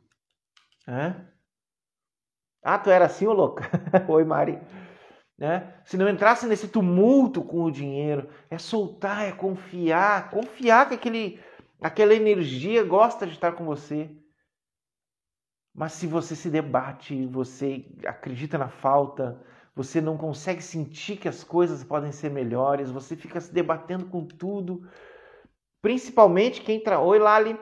[2.64, 3.70] Ah, tu era assim, ô louca?
[4.08, 4.60] Oi, Mari.
[5.86, 11.40] Se não entrasse nesse tumulto com o dinheiro, é soltar, é confiar, confiar que aquele
[11.82, 14.10] Aquela energia gosta de estar com você.
[15.74, 19.42] Mas se você se debate, você acredita na falta,
[19.76, 24.26] você não consegue sentir que as coisas podem ser melhores, você fica se debatendo com
[24.26, 24.90] tudo.
[25.82, 27.00] Principalmente quem entra.
[27.00, 27.58] Oi, Lali.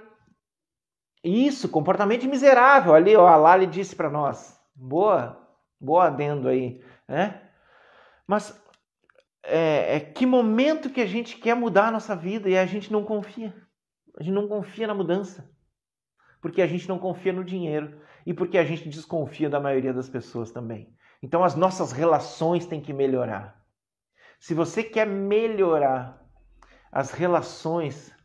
[1.24, 2.94] Isso, comportamento miserável.
[2.96, 4.60] Ali, ó, a Lali disse para nós.
[4.74, 5.48] Boa,
[5.80, 7.50] boa adendo aí, né?
[8.26, 8.60] Mas
[9.44, 12.92] é, é, que momento que a gente quer mudar a nossa vida e a gente
[12.92, 13.54] não confia.
[14.20, 15.50] A gente não confia na mudança.
[16.42, 20.10] Porque a gente não confia no dinheiro e porque a gente desconfia da maioria das
[20.10, 20.94] pessoas também.
[21.22, 23.64] Então as nossas relações têm que melhorar.
[24.40, 26.22] Se você quer melhorar
[26.92, 28.16] as relações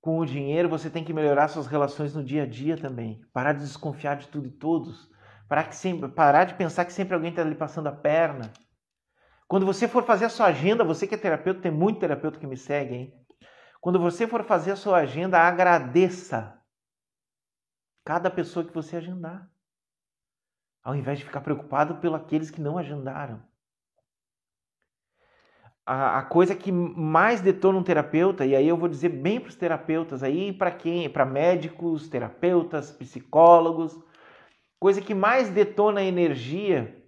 [0.00, 3.22] com o dinheiro, você tem que melhorar suas relações no dia a dia também.
[3.32, 5.10] Parar de desconfiar de tudo e todos.
[5.48, 8.52] Parar, que sempre, parar de pensar que sempre alguém está ali passando a perna.
[9.48, 12.46] Quando você for fazer a sua agenda, você que é terapeuta, tem muito terapeuta que
[12.46, 13.19] me segue, hein?
[13.80, 16.60] Quando você for fazer a sua agenda, agradeça
[18.04, 19.50] cada pessoa que você agendar.
[20.82, 23.42] Ao invés de ficar preocupado pelos aqueles que não agendaram.
[25.86, 29.48] A, a coisa que mais detona um terapeuta, e aí eu vou dizer bem para
[29.48, 31.08] os terapeutas aí, para quem?
[31.10, 33.98] Para médicos, terapeutas, psicólogos,
[34.78, 37.02] coisa que mais detona a energia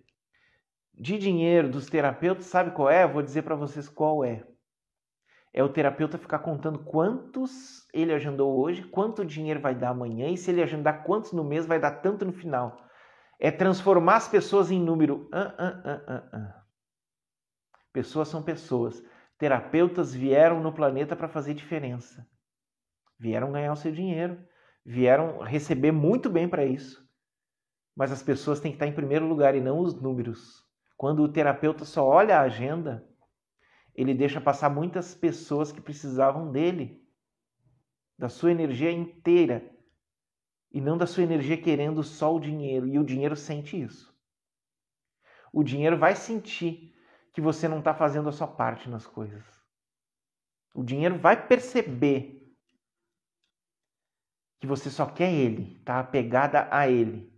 [0.95, 3.07] de dinheiro dos terapeutas, sabe qual é?
[3.07, 4.47] Vou dizer para vocês qual é
[5.55, 10.37] é o terapeuta ficar contando quantos ele agendou hoje, quanto dinheiro vai dar amanhã e
[10.37, 12.89] se ele agendar quantos no mês vai dar tanto no final.
[13.39, 15.29] É transformar as pessoas em número.
[17.93, 19.03] Pessoas são pessoas.
[19.37, 22.27] Terapeutas vieram no planeta para fazer diferença.
[23.19, 24.39] Vieram ganhar o seu dinheiro,
[24.85, 27.07] vieram receber muito bem para isso.
[27.95, 30.65] Mas as pessoas têm que estar em primeiro lugar e não os números.
[30.97, 33.07] Quando o terapeuta só olha a agenda,
[33.95, 37.07] ele deixa passar muitas pessoas que precisavam dele,
[38.19, 39.71] da sua energia inteira,
[40.71, 42.87] e não da sua energia querendo só o dinheiro.
[42.87, 44.13] E o dinheiro sente isso.
[45.53, 46.95] O dinheiro vai sentir
[47.33, 49.45] que você não está fazendo a sua parte nas coisas.
[50.75, 52.43] O dinheiro vai perceber
[54.59, 57.31] que você só quer ele, tá apegada a ele,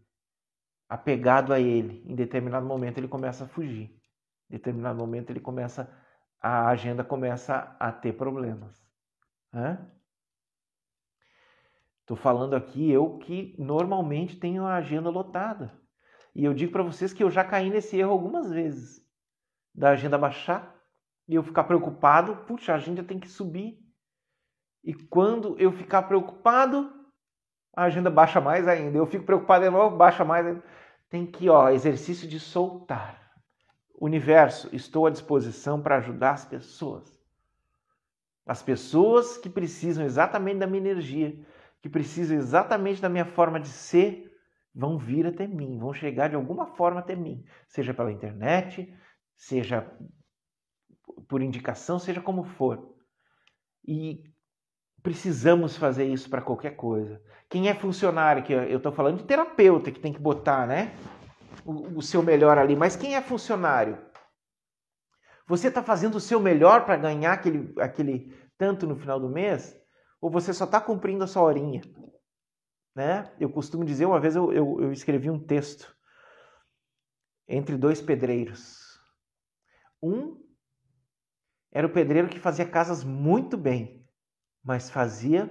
[0.88, 2.04] apegado a ele.
[2.06, 4.00] Em determinado momento ele começa a fugir.
[4.48, 5.90] Em determinado momento ele começa
[6.44, 8.86] a agenda começa a ter problemas.
[12.02, 15.72] Estou falando aqui eu que normalmente tenho a agenda lotada.
[16.34, 19.02] E eu digo para vocês que eu já caí nesse erro algumas vezes.
[19.74, 20.78] Da agenda baixar
[21.26, 23.82] e eu ficar preocupado, puxa, a agenda tem que subir.
[24.84, 26.92] E quando eu ficar preocupado,
[27.74, 28.98] a agenda baixa mais ainda.
[28.98, 30.62] Eu fico preocupado de novo, baixa mais ainda.
[31.08, 33.23] Tem que, ó, exercício de soltar.
[34.00, 37.18] Universo, estou à disposição para ajudar as pessoas.
[38.46, 41.38] As pessoas que precisam exatamente da minha energia,
[41.80, 44.30] que precisam exatamente da minha forma de ser,
[44.74, 48.92] vão vir até mim, vão chegar de alguma forma até mim, seja pela internet,
[49.36, 49.88] seja
[51.28, 52.94] por indicação, seja como for.
[53.86, 54.24] E
[55.02, 57.22] precisamos fazer isso para qualquer coisa.
[57.48, 60.94] Quem é funcionário, que eu estou falando de terapeuta, que tem que botar, né?
[61.64, 63.98] O, o seu melhor ali, mas quem é funcionário?
[65.46, 69.76] Você está fazendo o seu melhor para ganhar aquele, aquele tanto no final do mês?
[70.20, 71.82] Ou você só está cumprindo a sua horinha?
[72.94, 73.34] Né?
[73.38, 75.94] Eu costumo dizer, uma vez eu, eu, eu escrevi um texto
[77.46, 78.98] entre dois pedreiros.
[80.02, 80.42] Um
[81.72, 84.08] era o pedreiro que fazia casas muito bem,
[84.62, 85.50] mas fazia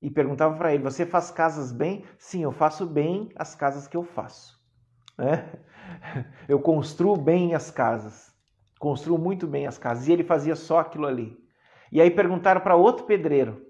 [0.00, 2.06] e perguntava para ele: Você faz casas bem?
[2.16, 4.61] Sim, eu faço bem as casas que eu faço.
[5.16, 5.60] Né?
[6.48, 8.34] Eu construo bem as casas,
[8.78, 10.08] construo muito bem as casas.
[10.08, 11.36] E ele fazia só aquilo ali.
[11.90, 13.66] E aí perguntaram para outro pedreiro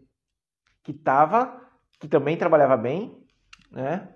[0.83, 1.61] que tava,
[2.01, 3.25] que também trabalhava bem,
[3.71, 4.09] né?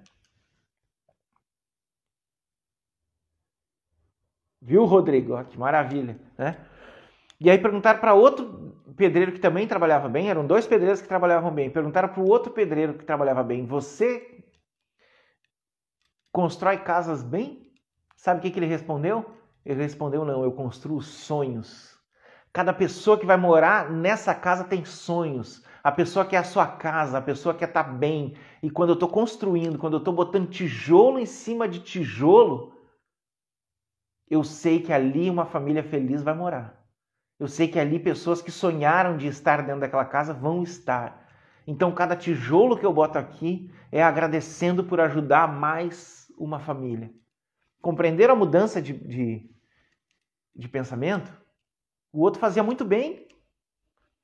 [4.60, 5.44] Viu, Rodrigo?
[5.44, 6.66] Que maravilha, né?
[7.38, 11.52] E aí perguntaram para outro pedreiro que também trabalhava bem, eram dois pedreiros que trabalhavam
[11.52, 11.70] bem.
[11.70, 14.44] Perguntaram para o outro pedreiro que trabalhava bem: Você
[16.36, 17.72] constrói casas bem?
[18.14, 19.24] Sabe o que, ele respondeu?
[19.64, 21.98] Ele respondeu: Não, eu construo sonhos.
[22.52, 25.64] Cada pessoa que vai morar nessa casa tem sonhos.
[25.82, 28.36] A pessoa quer a sua casa, a pessoa quer estar tá bem.
[28.62, 32.74] E quando eu estou construindo, quando eu estou botando tijolo em cima de tijolo,
[34.28, 36.84] eu sei que ali uma família feliz vai morar.
[37.40, 41.26] Eu sei que ali pessoas que sonharam de estar dentro daquela casa vão estar.
[41.66, 47.12] Então, cada tijolo que eu boto aqui é agradecendo por ajudar mais uma família.
[47.80, 49.50] Compreender a mudança de, de,
[50.54, 51.32] de pensamento?
[52.12, 53.28] O outro fazia muito bem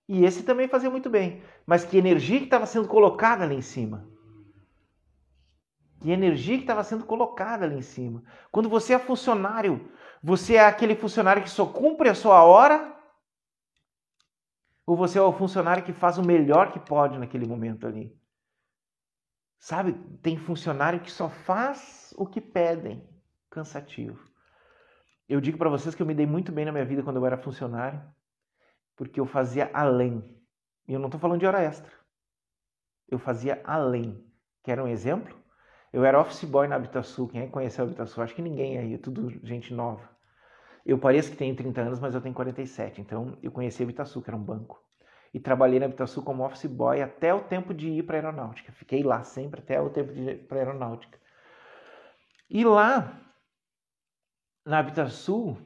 [0.09, 1.43] e esse também fazia muito bem.
[1.67, 4.09] Mas que energia que estava sendo colocada ali em cima?
[6.01, 8.25] Que energia que estava sendo colocada ali em cima?
[8.51, 9.89] Quando você é funcionário,
[10.23, 12.93] você é aquele funcionário que só cumpre a sua hora
[14.85, 18.15] ou você é o funcionário que faz o melhor que pode naquele momento ali?
[19.63, 23.09] Sabe, tem funcionário que só faz o que pedem.
[23.49, 24.29] Cansativo.
[25.29, 27.25] Eu digo para vocês que eu me dei muito bem na minha vida quando eu
[27.25, 28.03] era funcionário,
[28.97, 30.37] porque eu fazia além.
[30.89, 31.93] E eu não estou falando de hora extra.
[33.09, 34.27] Eu fazia além.
[34.65, 35.41] Quer um exemplo?
[35.93, 37.29] Eu era office boy na Habitasul.
[37.29, 38.25] Quem é que conheceu a Habitasul?
[38.25, 40.11] Acho que ninguém aí, é tudo gente nova.
[40.85, 43.01] Eu pareço que tenho 30 anos, mas eu tenho 47.
[43.01, 44.83] Então eu conheci a Habitasul, que era um banco.
[45.33, 48.71] E trabalhei na Habitasul como office boy até o tempo de ir para a aeronáutica.
[48.73, 51.19] Fiquei lá sempre até o tempo de ir para a aeronáutica.
[52.51, 53.19] E lá,
[54.65, 55.57] na Habitasul,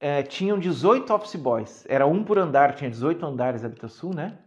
[0.00, 1.86] é, tinham 18 office boys.
[1.88, 4.38] Era um por andar, tinha 18 andares na Habitasul, né?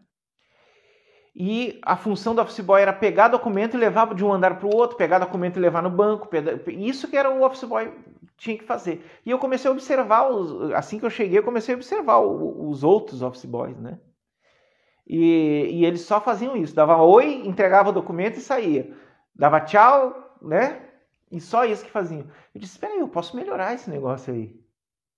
[1.36, 4.68] E a função do office boy era pegar documento e levar de um andar para
[4.68, 6.28] o outro, pegar documento e levar no banco.
[6.68, 7.94] Isso que era o office boy
[8.36, 9.06] tinha que fazer.
[9.26, 12.84] E eu comecei a observar, os, assim que eu cheguei, eu comecei a observar os
[12.84, 14.00] outros office boys, né?
[15.10, 18.96] E, e eles só faziam isso, dava oi, entregava o documento e saía.
[19.34, 20.86] Dava tchau, né?
[21.32, 22.28] E só isso que faziam.
[22.54, 24.56] Eu disse, espera aí, eu posso melhorar esse negócio aí.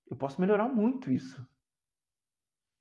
[0.09, 1.45] Eu posso melhorar muito isso.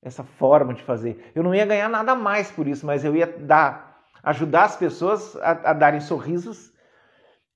[0.01, 1.33] Essa forma de fazer.
[1.35, 5.35] Eu não ia ganhar nada mais por isso, mas eu ia dar, ajudar as pessoas
[5.37, 6.73] a, a darem sorrisos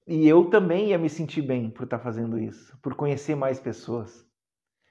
[0.06, 4.26] e eu também ia me sentir bem por estar fazendo isso, por conhecer mais pessoas.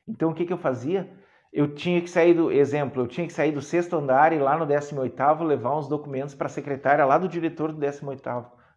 [0.07, 1.11] Então o que, que eu fazia?
[1.53, 4.57] Eu tinha que sair do exemplo, eu tinha que sair do sexto andar e lá
[4.57, 8.27] no 18 levar uns documentos para a secretária lá do diretor do 18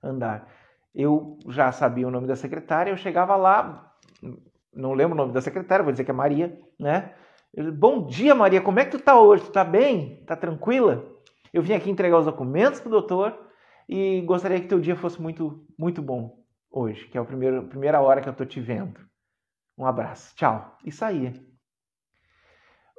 [0.03, 0.47] andar.
[0.95, 3.95] Eu já sabia o nome da secretária, eu chegava lá,
[4.75, 7.15] não lembro o nome da secretária, vou dizer que é Maria, né?
[7.55, 9.45] Eu, Bom dia, Maria, como é que tu tá hoje?
[9.45, 10.23] Tu tá bem?
[10.27, 11.03] Tá tranquila?
[11.55, 13.39] Eu vim aqui entregar os documentos pro doutor
[13.89, 18.03] e gostaria que teu dia fosse muito, muito bom hoje, que é a primeira, primeira
[18.03, 19.01] hora que eu tô te vendo.
[19.79, 20.77] Um abraço, tchau.
[20.85, 21.33] E saía.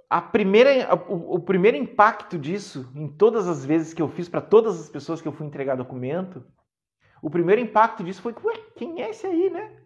[0.10, 4.42] A primeira, o, o primeiro impacto disso, em todas as vezes que eu fiz para
[4.42, 6.46] todas as pessoas que eu fui entregar documento,
[7.22, 9.82] o primeiro impacto disso foi, ué, quem é esse aí, né?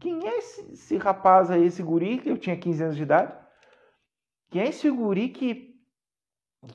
[0.00, 3.34] Quem é esse, esse rapaz aí, esse guri, que eu tinha 15 anos de idade?
[4.50, 5.74] Quem é esse guri que,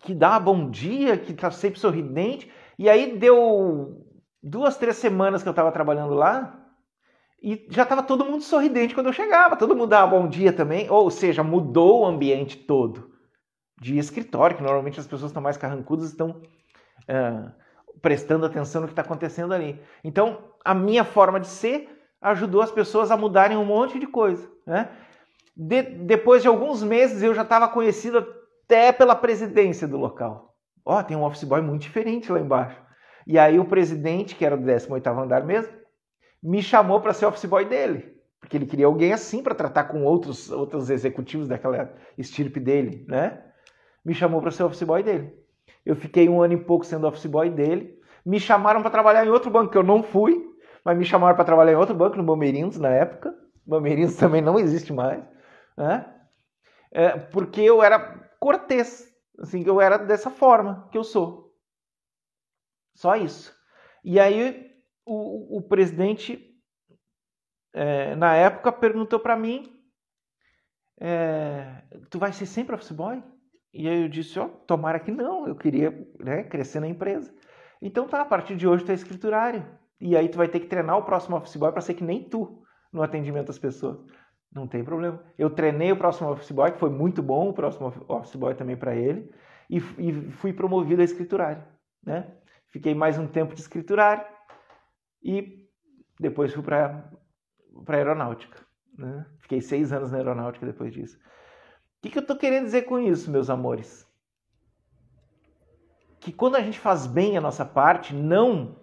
[0.02, 2.52] que dá bom dia, que tá sempre sorridente?
[2.78, 4.06] E aí deu
[4.42, 6.63] duas, três semanas que eu estava trabalhando lá,
[7.44, 10.90] e já estava todo mundo sorridente quando eu chegava, todo mundo dava bom dia também,
[10.90, 13.12] ou seja, mudou o ambiente todo
[13.82, 16.42] de escritório, que normalmente as pessoas estão mais carrancudas, estão
[17.10, 17.52] uh,
[18.02, 19.78] prestando atenção no que está acontecendo ali.
[20.06, 21.90] Então, a minha forma de ser
[22.22, 24.50] ajudou as pessoas a mudarem um monte de coisa.
[24.66, 24.90] Né?
[25.54, 28.26] De, depois de alguns meses, eu já estava conhecido
[28.64, 30.56] até pela presidência do local.
[30.86, 32.82] Ó, oh, tem um office boy muito diferente lá embaixo.
[33.28, 35.83] E aí o presidente, que era do 18º andar mesmo,
[36.44, 40.04] me chamou para ser office boy dele, porque ele queria alguém assim para tratar com
[40.04, 43.42] outros outros executivos daquela estirpe dele, né?
[44.04, 45.34] Me chamou para ser office boy dele.
[45.86, 47.98] Eu fiquei um ano e pouco sendo office boy dele.
[48.26, 51.46] Me chamaram para trabalhar em outro banco que eu não fui, mas me chamaram para
[51.46, 53.34] trabalhar em outro banco no Bomeirinhos na época.
[53.66, 55.24] Bomeirinhos também não existe mais,
[55.78, 56.06] né?
[56.92, 59.08] É, porque eu era cortês,
[59.40, 61.54] assim, eu era dessa forma que eu sou.
[62.94, 63.54] Só isso.
[64.04, 64.73] E aí
[65.06, 66.54] o, o presidente,
[67.74, 69.80] é, na época, perguntou para mim:
[71.00, 73.24] é, Tu vai ser sempre office boy?
[73.74, 77.34] E aí eu disse: Ó, oh, tomara que não, eu queria né, crescer na empresa.
[77.82, 79.66] Então tá, a partir de hoje tu é escriturário.
[80.00, 82.24] E aí tu vai ter que treinar o próximo office boy para ser que nem
[82.24, 84.00] tu no atendimento às pessoas.
[84.54, 85.24] Não tem problema.
[85.38, 88.78] Eu treinei o próximo office boy, que foi muito bom, o próximo office boy também
[88.78, 89.34] para ele,
[89.70, 91.64] e, e, fui promovido a escriturário.
[92.06, 92.32] Né?
[92.70, 94.26] Fiquei mais um tempo de escriturário,
[95.24, 95.68] e
[96.20, 97.10] depois fui para
[97.88, 98.60] a aeronáutica.
[98.98, 99.26] Né?
[99.40, 101.18] Fiquei seis anos na aeronáutica depois disso.
[101.18, 104.06] O que, que eu estou querendo dizer com isso, meus amores?
[106.20, 108.78] Que quando a gente faz bem a nossa parte, não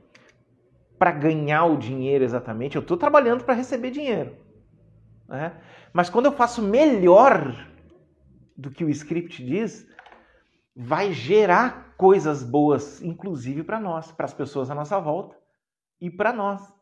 [0.98, 4.36] para ganhar o dinheiro exatamente, eu estou trabalhando para receber dinheiro.
[5.28, 5.58] Né?
[5.92, 7.66] Mas quando eu faço melhor
[8.56, 9.86] do que o script diz,
[10.74, 15.39] vai gerar coisas boas, inclusive para nós, para as pessoas à nossa volta
[16.00, 16.72] e para nós.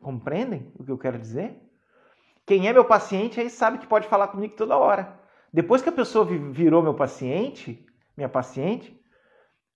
[0.00, 1.60] Compreendem o que eu quero dizer?
[2.46, 5.20] Quem é meu paciente aí sabe que pode falar comigo toda hora.
[5.52, 7.84] Depois que a pessoa virou meu paciente,
[8.16, 8.98] minha paciente,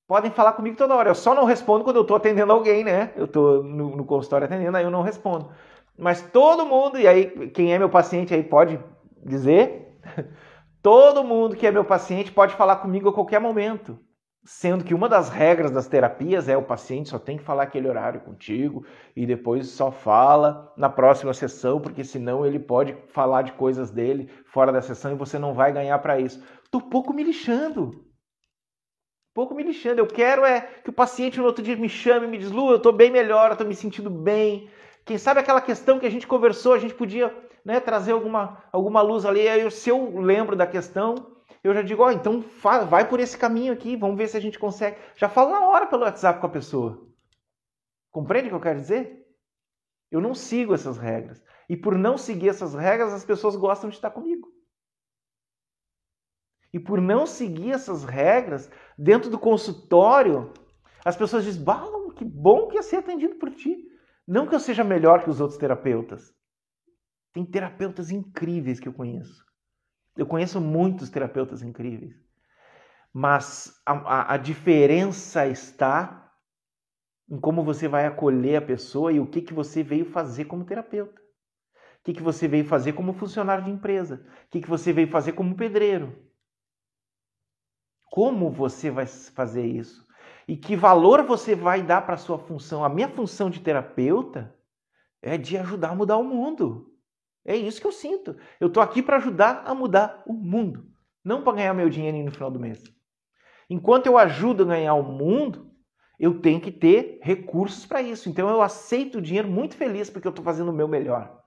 [0.06, 1.10] podem falar comigo toda hora.
[1.10, 3.12] Eu só não respondo quando eu estou atendendo alguém, né?
[3.16, 5.50] Eu estou no, no, consultório atendendo, aí eu não respondo.
[5.98, 8.80] Mas todo mundo, e aí quem é meu paciente aí pode
[9.24, 9.98] dizer,
[10.82, 13.98] todo mundo que é meu paciente pode falar comigo a qualquer momento.
[14.46, 17.88] Sendo que uma das regras das terapias é o paciente só tem que falar aquele
[17.88, 18.84] horário contigo
[19.16, 24.30] e depois só fala na próxima sessão, porque senão ele pode falar de coisas dele
[24.44, 26.44] fora da sessão e você não vai ganhar para isso.
[26.70, 28.04] Tô pouco me lixando.
[29.32, 30.00] Pouco me lixando.
[30.00, 32.78] Eu quero é que o paciente no outro dia me chame me diz: Lu, eu
[32.78, 34.68] tô bem melhor, eu tô me sentindo bem.
[35.06, 37.34] Quem sabe aquela questão que a gente conversou, a gente podia
[37.64, 39.48] né, trazer alguma, alguma luz ali.
[39.48, 41.33] Aí, se eu lembro da questão,
[41.64, 42.44] eu já digo, ó, oh, então
[42.90, 44.98] vai por esse caminho aqui, vamos ver se a gente consegue.
[45.16, 47.08] Já falo na hora pelo WhatsApp com a pessoa.
[48.10, 49.26] Compreende o que eu quero dizer?
[50.10, 51.42] Eu não sigo essas regras.
[51.66, 54.52] E por não seguir essas regras, as pessoas gostam de estar comigo.
[56.70, 60.52] E por não seguir essas regras, dentro do consultório,
[61.02, 63.88] as pessoas dizem, bah, que bom que ia ser atendido por ti.
[64.28, 66.30] Não que eu seja melhor que os outros terapeutas.
[67.32, 69.44] Tem terapeutas incríveis que eu conheço.
[70.16, 72.14] Eu conheço muitos terapeutas incríveis,
[73.12, 76.32] mas a, a, a diferença está
[77.28, 80.64] em como você vai acolher a pessoa e o que, que você veio fazer como
[80.64, 81.20] terapeuta.
[81.20, 84.26] O que, que você veio fazer como funcionário de empresa?
[84.46, 86.14] O que, que você veio fazer como pedreiro?
[88.10, 90.06] Como você vai fazer isso?
[90.46, 92.84] E que valor você vai dar para a sua função?
[92.84, 94.54] A minha função de terapeuta
[95.22, 96.93] é de ajudar a mudar o mundo.
[97.44, 98.36] É isso que eu sinto.
[98.58, 100.86] Eu estou aqui para ajudar a mudar o mundo,
[101.22, 102.82] não para ganhar meu dinheiro no final do mês.
[103.68, 105.70] Enquanto eu ajudo a ganhar o mundo,
[106.18, 108.28] eu tenho que ter recursos para isso.
[108.28, 111.42] Então eu aceito o dinheiro muito feliz porque eu estou fazendo o meu melhor.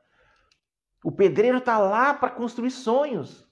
[1.03, 3.47] O pedreiro está lá para construir sonhos.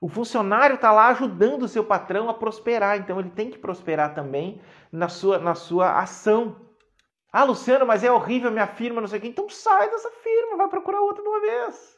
[0.00, 4.14] O funcionário está lá ajudando o seu patrão a prosperar, então ele tem que prosperar
[4.14, 4.60] também
[4.92, 6.65] na sua, na sua ação.
[7.32, 9.28] Ah, Luciano, mas é horrível minha firma, não sei o quê.
[9.28, 11.96] Então sai dessa firma, vai procurar outra de uma vez.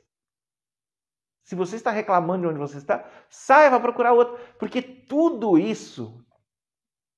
[1.45, 4.37] Se você está reclamando de onde você está, sai, vai procurar outra.
[4.59, 6.25] Porque tudo isso,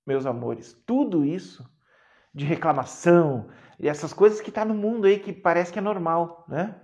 [0.07, 1.69] meus amores, tudo isso
[2.33, 6.45] de reclamação, e essas coisas que está no mundo aí que parece que é normal,
[6.47, 6.81] né?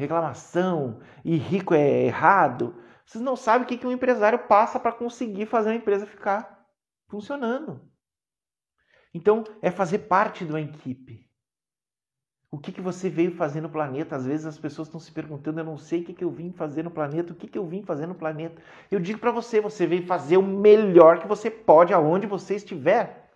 [0.00, 2.74] reclamação e rico é errado.
[3.04, 6.66] Vocês não sabem o que, que um empresário passa para conseguir fazer a empresa ficar
[7.08, 7.80] funcionando.
[9.12, 11.28] Então, é fazer parte de uma equipe.
[12.52, 14.16] O que, que você veio fazer no planeta?
[14.16, 16.50] Às vezes as pessoas estão se perguntando, eu não sei o que, que eu vim
[16.50, 18.60] fazer no planeta, o que, que eu vim fazer no planeta.
[18.90, 23.30] Eu digo para você, você veio fazer o melhor que você pode aonde você estiver.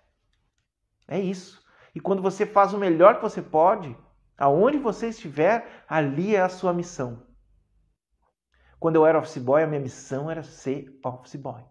[1.07, 1.65] É isso.
[1.95, 3.97] E quando você faz o melhor que você pode,
[4.37, 7.25] aonde você estiver, ali é a sua missão.
[8.81, 11.63] Quando eu era office boy, a minha missão era ser office boy.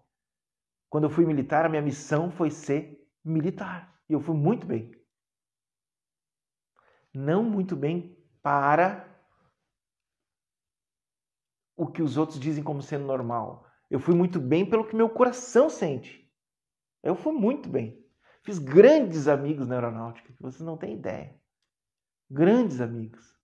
[0.89, 3.92] Quando eu fui militar, a minha missão foi ser militar.
[4.13, 4.91] Eu fui muito bem
[7.13, 9.07] não muito bem para
[11.77, 13.67] o que os outros dizem como sendo normal.
[13.89, 16.27] Eu fui muito bem pelo que meu coração sente.
[17.03, 18.03] Eu fui muito bem.
[18.41, 21.39] Fiz grandes amigos na aeronáutica, que vocês não têm ideia.
[22.29, 23.39] Grandes amigos.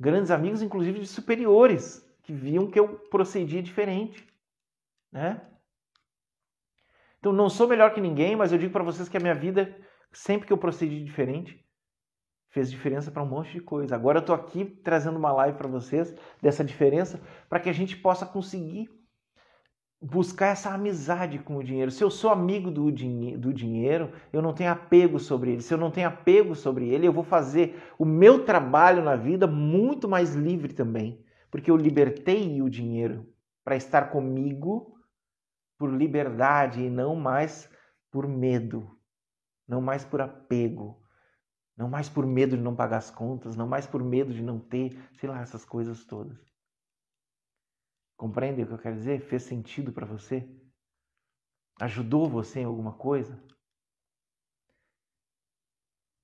[0.00, 4.26] Grandes amigos, inclusive de superiores, que viam que eu procedia diferente.
[5.12, 5.40] Né?
[7.18, 9.76] Então, não sou melhor que ninguém, mas eu digo para vocês que a minha vida,
[10.14, 11.62] sempre que eu procedi diferente,
[12.50, 13.94] fez diferença para um monte de coisa.
[13.94, 17.96] Agora eu estou aqui trazendo uma live para vocês dessa diferença para que a gente
[17.96, 18.88] possa conseguir
[20.00, 21.90] buscar essa amizade com o dinheiro.
[21.90, 25.62] Se eu sou amigo do, do dinheiro, eu não tenho apego sobre ele.
[25.62, 29.46] Se eu não tenho apego sobre ele, eu vou fazer o meu trabalho na vida
[29.46, 33.26] muito mais livre também, porque eu libertei o dinheiro
[33.64, 34.94] para estar comigo
[35.78, 37.68] por liberdade e não mais
[38.12, 38.93] por medo,
[39.66, 41.02] não mais por apego.
[41.76, 44.60] Não mais por medo de não pagar as contas, não mais por medo de não
[44.60, 46.38] ter, sei lá, essas coisas todas.
[48.16, 49.20] Compreende o que eu quero dizer?
[49.20, 50.48] Fez sentido para você?
[51.80, 53.42] Ajudou você em alguma coisa?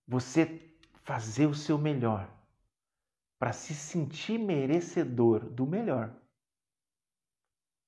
[0.06, 2.32] Você fazer o seu melhor
[3.38, 6.14] para se sentir merecedor do melhor.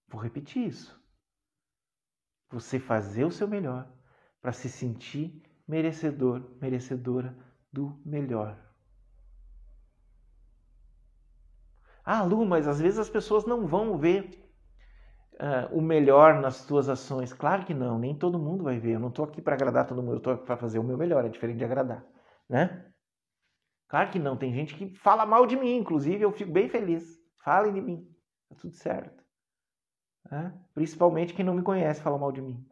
[0.09, 1.00] Vou repetir isso.
[2.50, 3.88] Você fazer o seu melhor
[4.43, 7.34] para se sentir merecedor, merecedora
[7.72, 8.59] do melhor.
[12.05, 14.43] Ah, Lu, mas às vezes as pessoas não vão ver
[15.34, 17.32] uh, o melhor nas tuas ações.
[17.32, 18.95] Claro que não, nem todo mundo vai ver.
[18.95, 20.99] Eu não estou aqui para agradar todo mundo, eu estou aqui para fazer o meu
[20.99, 22.05] melhor, é diferente de agradar,
[22.49, 22.93] né?
[23.88, 27.05] Claro que não, tem gente que fala mal de mim, inclusive eu fico bem feliz.
[27.45, 28.09] Falem de mim,
[28.49, 29.22] tá tudo certo.
[30.30, 30.53] Né?
[30.74, 32.66] Principalmente quem não me conhece fala mal de mim.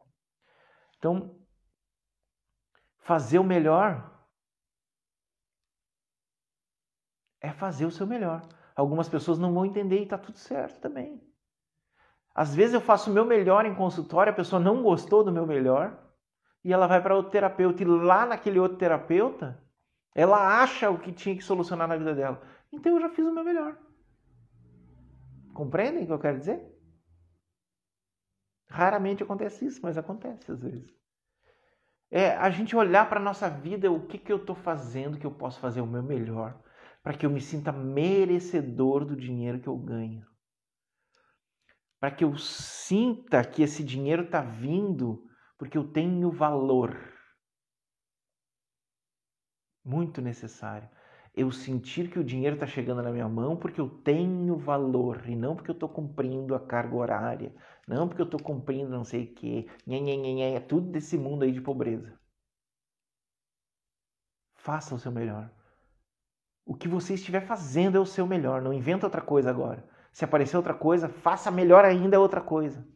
[0.96, 1.39] Então,
[3.10, 4.08] fazer o melhor
[7.40, 8.40] é fazer o seu melhor.
[8.76, 11.20] Algumas pessoas não vão entender e está tudo certo também.
[12.32, 15.44] Às vezes eu faço o meu melhor em consultório, a pessoa não gostou do meu
[15.44, 16.00] melhor
[16.62, 19.60] e ela vai para outro terapeuta e lá naquele outro terapeuta
[20.14, 22.40] ela acha o que tinha que solucionar na vida dela.
[22.72, 23.76] Então eu já fiz o meu melhor.
[25.52, 26.64] Compreendem o que eu quero dizer?
[28.68, 30.99] Raramente acontece isso, mas acontece às vezes.
[32.10, 35.26] É a gente olhar para a nossa vida, o que, que eu estou fazendo que
[35.26, 36.60] eu posso fazer o meu melhor
[37.02, 40.26] para que eu me sinta merecedor do dinheiro que eu ganho.
[41.98, 45.26] Para que eu sinta que esse dinheiro está vindo
[45.58, 46.96] porque eu tenho valor.
[49.84, 50.88] Muito necessário.
[51.34, 55.36] Eu sentir que o dinheiro está chegando na minha mão porque eu tenho valor e
[55.36, 57.54] não porque eu estou cumprindo a carga horária,
[57.86, 59.66] não porque eu estou cumprindo não sei o quê,
[60.54, 62.18] é tudo desse mundo aí de pobreza.
[64.54, 65.50] Faça o seu melhor.
[66.64, 68.62] O que você estiver fazendo é o seu melhor.
[68.62, 69.88] Não inventa outra coisa agora.
[70.12, 72.86] Se aparecer outra coisa, faça melhor ainda outra coisa.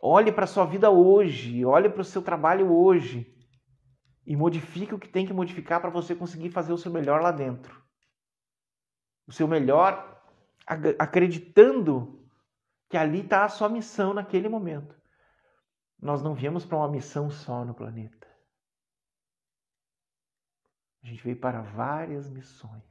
[0.00, 3.34] Olhe para a sua vida hoje, olhe para o seu trabalho hoje
[4.26, 7.30] e modifique o que tem que modificar para você conseguir fazer o seu melhor lá
[7.30, 7.82] dentro.
[9.26, 10.22] O seu melhor
[10.98, 12.23] acreditando
[12.94, 14.96] que ali está a sua missão naquele momento.
[16.00, 18.24] Nós não viemos para uma missão só no planeta.
[21.02, 22.84] A gente veio para várias missões.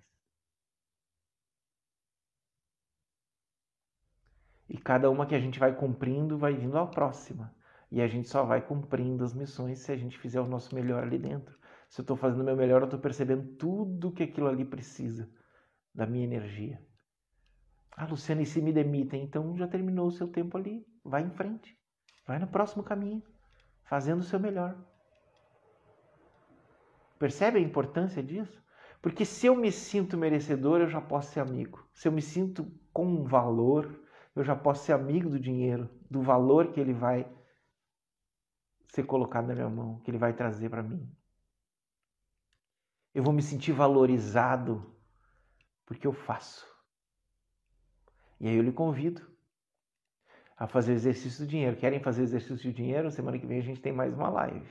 [4.68, 7.56] E cada uma que a gente vai cumprindo vai vindo à próxima.
[7.90, 11.04] E a gente só vai cumprindo as missões se a gente fizer o nosso melhor
[11.04, 11.58] ali dentro.
[11.88, 15.32] Se eu estou fazendo o meu melhor, eu estou percebendo tudo que aquilo ali precisa
[15.96, 16.86] da minha energia.
[17.96, 19.24] Ah, Luciana, e se me demitem?
[19.24, 20.86] Então já terminou o seu tempo ali.
[21.04, 21.78] Vai em frente.
[22.26, 23.22] Vai no próximo caminho,
[23.84, 24.76] fazendo o seu melhor.
[27.20, 28.62] Percebe a importância disso?
[29.02, 31.88] Porque se eu me sinto merecedor, eu já posso ser amigo.
[31.94, 34.02] Se eu me sinto com valor,
[34.36, 37.30] eu já posso ser amigo do dinheiro, do valor que ele vai
[38.88, 41.12] ser colocado na minha mão, que ele vai trazer para mim.
[43.14, 44.96] Eu vou me sentir valorizado
[45.86, 46.73] Porque eu faço.
[48.44, 49.26] E aí eu lhe convido
[50.58, 51.78] a fazer exercício do dinheiro.
[51.78, 53.10] Querem fazer exercício do dinheiro?
[53.10, 54.68] Semana que vem a gente tem mais uma live.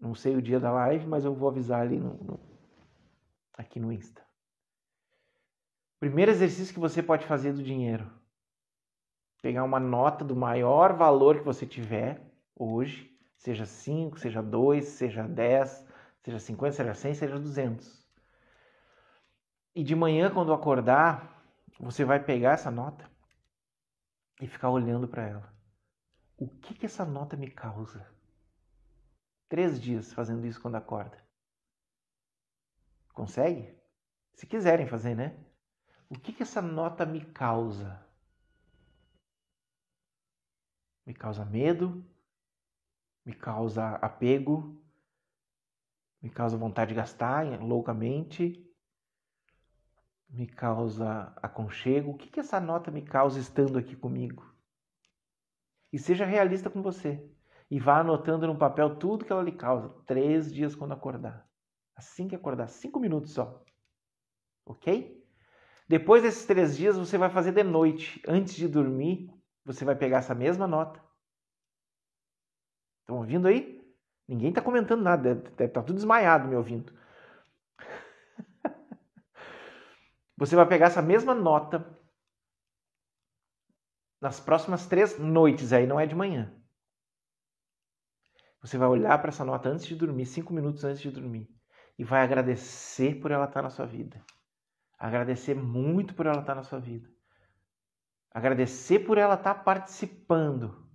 [0.00, 2.40] Não sei o dia da live, mas eu vou avisar ali no, no,
[3.52, 4.24] aqui no Insta.
[6.00, 8.10] Primeiro exercício que você pode fazer do dinheiro.
[9.42, 12.18] Pegar uma nota do maior valor que você tiver
[12.54, 15.86] hoje, seja 5, seja 2, seja 10,
[16.22, 18.05] seja 50, seja 100, seja 200.
[19.76, 21.46] E de manhã, quando acordar,
[21.78, 23.10] você vai pegar essa nota
[24.40, 25.54] e ficar olhando para ela.
[26.38, 28.10] O que, que essa nota me causa?
[29.50, 31.22] Três dias fazendo isso quando acorda.
[33.12, 33.78] Consegue?
[34.32, 35.38] Se quiserem fazer, né?
[36.08, 38.02] O que, que essa nota me causa?
[41.04, 42.02] Me causa medo?
[43.26, 44.82] Me causa apego?
[46.22, 48.65] Me causa vontade de gastar loucamente?
[50.28, 52.10] Me causa aconchego?
[52.10, 54.44] O que, que essa nota me causa estando aqui comigo?
[55.92, 57.30] E seja realista com você
[57.70, 59.88] e vá anotando no papel tudo que ela lhe causa.
[60.04, 61.48] Três dias quando acordar.
[61.94, 63.64] Assim que acordar, cinco minutos só.
[64.64, 65.24] Ok?
[65.88, 68.20] Depois desses três dias, você vai fazer de noite.
[68.26, 69.30] Antes de dormir,
[69.64, 71.00] você vai pegar essa mesma nota.
[73.00, 73.76] Estão ouvindo aí?
[74.28, 76.92] Ninguém está comentando nada, deve estar tá tudo desmaiado me ouvindo.
[80.36, 81.98] Você vai pegar essa mesma nota
[84.20, 86.52] nas próximas três noites, aí não é de manhã.
[88.60, 91.48] Você vai olhar para essa nota antes de dormir, cinco minutos antes de dormir,
[91.98, 94.22] e vai agradecer por ela estar na sua vida.
[94.98, 97.08] Agradecer muito por ela estar na sua vida.
[98.30, 100.86] Agradecer por ela estar participando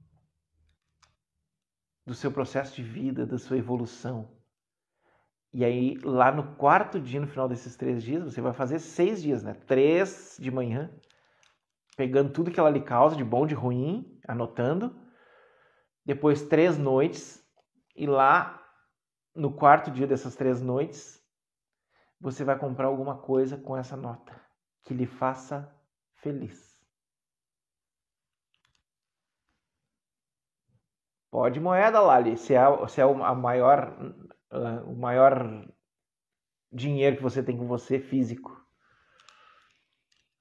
[2.06, 4.41] do seu processo de vida, da sua evolução.
[5.54, 9.22] E aí, lá no quarto dia, no final desses três dias, você vai fazer seis
[9.22, 9.54] dias, né?
[9.54, 10.89] Três de manhã,
[11.97, 14.95] pegando tudo que ela lhe causa, de bom, de ruim, anotando.
[16.06, 17.45] Depois, três noites,
[17.95, 18.66] e lá,
[19.36, 21.22] no quarto dia dessas três noites,
[22.20, 24.39] você vai comprar alguma coisa com essa nota
[24.84, 25.70] que lhe faça
[26.16, 26.72] feliz.
[31.30, 33.95] Pode moeda, Lali, se é, se é a maior,
[34.52, 35.66] o maior
[36.72, 38.60] dinheiro que você tem com você físico.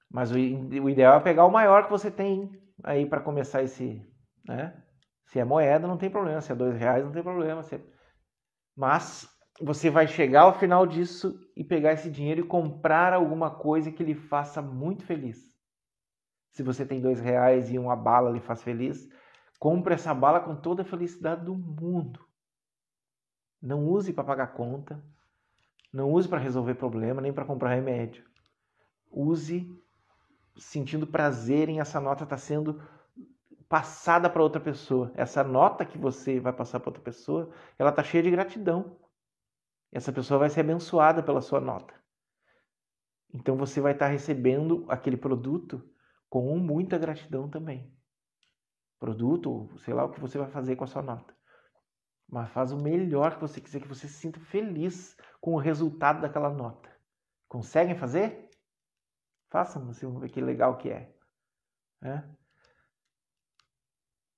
[0.09, 2.51] Mas o, o ideal é pegar o maior que você tem
[2.83, 4.05] aí para começar esse,
[4.45, 4.83] né?
[5.25, 6.41] Se é moeda, não tem problema.
[6.41, 7.63] Se é dois reais, não tem problema.
[7.63, 7.81] Se é...
[8.75, 9.29] Mas
[9.61, 14.03] você vai chegar ao final disso e pegar esse dinheiro e comprar alguma coisa que
[14.03, 15.51] lhe faça muito feliz.
[16.51, 19.07] Se você tem dois reais e uma bala lhe faz feliz,
[19.57, 22.19] compre essa bala com toda a felicidade do mundo.
[23.61, 25.03] Não use para pagar conta,
[25.93, 28.25] não use para resolver problema, nem para comprar remédio.
[29.11, 29.69] Use
[30.57, 32.81] sentindo prazer em essa nota estar tá sendo
[33.67, 35.11] passada para outra pessoa.
[35.15, 38.97] Essa nota que você vai passar para outra pessoa, ela está cheia de gratidão.
[39.91, 41.93] Essa pessoa vai ser abençoada pela sua nota.
[43.33, 45.81] Então você vai estar tá recebendo aquele produto
[46.29, 47.93] com muita gratidão também.
[48.99, 51.33] Produto, sei lá o que você vai fazer com a sua nota.
[52.31, 56.21] Mas faz o melhor que você quiser, que você se sinta feliz com o resultado
[56.21, 56.89] daquela nota.
[57.45, 58.49] Conseguem fazer?
[59.49, 61.13] Façam, você vão ver que legal que é.
[62.01, 62.23] é?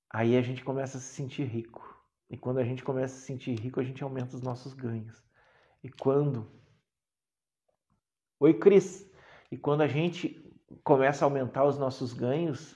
[0.10, 1.88] Aí a gente começa a se sentir rico.
[2.32, 5.24] E quando a gente começa a se sentir rico, a gente aumenta os nossos ganhos.
[5.84, 6.52] E quando.
[8.40, 9.08] Oi, Cris!
[9.52, 10.52] E quando a gente
[10.84, 12.76] começa a aumentar os nossos ganhos,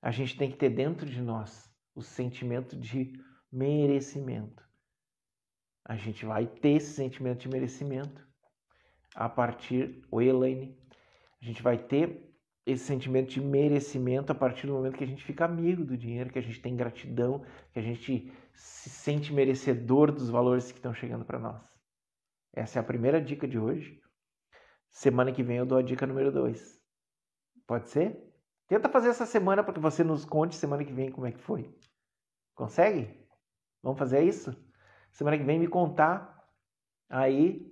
[0.00, 3.12] a gente tem que ter dentro de nós o sentimento de
[3.52, 4.62] merecimento.
[5.84, 8.26] A gente vai ter esse sentimento de merecimento
[9.14, 10.02] a partir.
[10.10, 10.78] Oi, Elaine!
[11.40, 12.32] A gente vai ter
[12.64, 16.30] esse sentimento de merecimento a partir do momento que a gente fica amigo do dinheiro,
[16.30, 20.94] que a gente tem gratidão, que a gente se sente merecedor dos valores que estão
[20.94, 21.60] chegando para nós.
[22.54, 24.00] Essa é a primeira dica de hoje.
[24.88, 26.80] Semana que vem eu dou a dica número 2.
[27.66, 28.16] Pode ser?
[28.68, 31.40] Tenta fazer essa semana para que você nos conte semana que vem como é que
[31.40, 31.74] foi.
[32.54, 33.21] Consegue?
[33.82, 34.54] Vamos fazer isso?
[35.10, 36.46] Semana que vem me contar
[37.08, 37.70] aí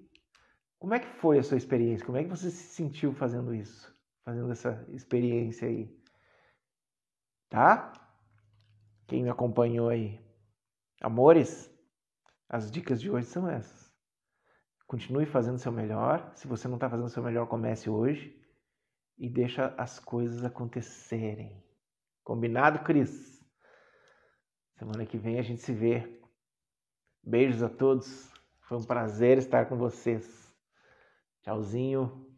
[0.78, 3.90] como é que foi a sua experiência, como é que você se sentiu fazendo isso
[4.30, 5.92] fazendo essa experiência aí.
[7.48, 7.92] Tá?
[9.06, 10.20] Quem me acompanhou aí.
[11.00, 11.68] Amores,
[12.48, 13.90] as dicas de hoje são essas.
[14.86, 16.30] Continue fazendo seu melhor.
[16.34, 18.36] Se você não está fazendo seu melhor, comece hoje.
[19.18, 21.62] E deixa as coisas acontecerem.
[22.22, 23.29] Combinado, Cris?
[24.80, 26.10] Semana que vem a gente se vê.
[27.22, 28.32] Beijos a todos.
[28.60, 30.56] Foi um prazer estar com vocês.
[31.42, 32.29] Tchauzinho.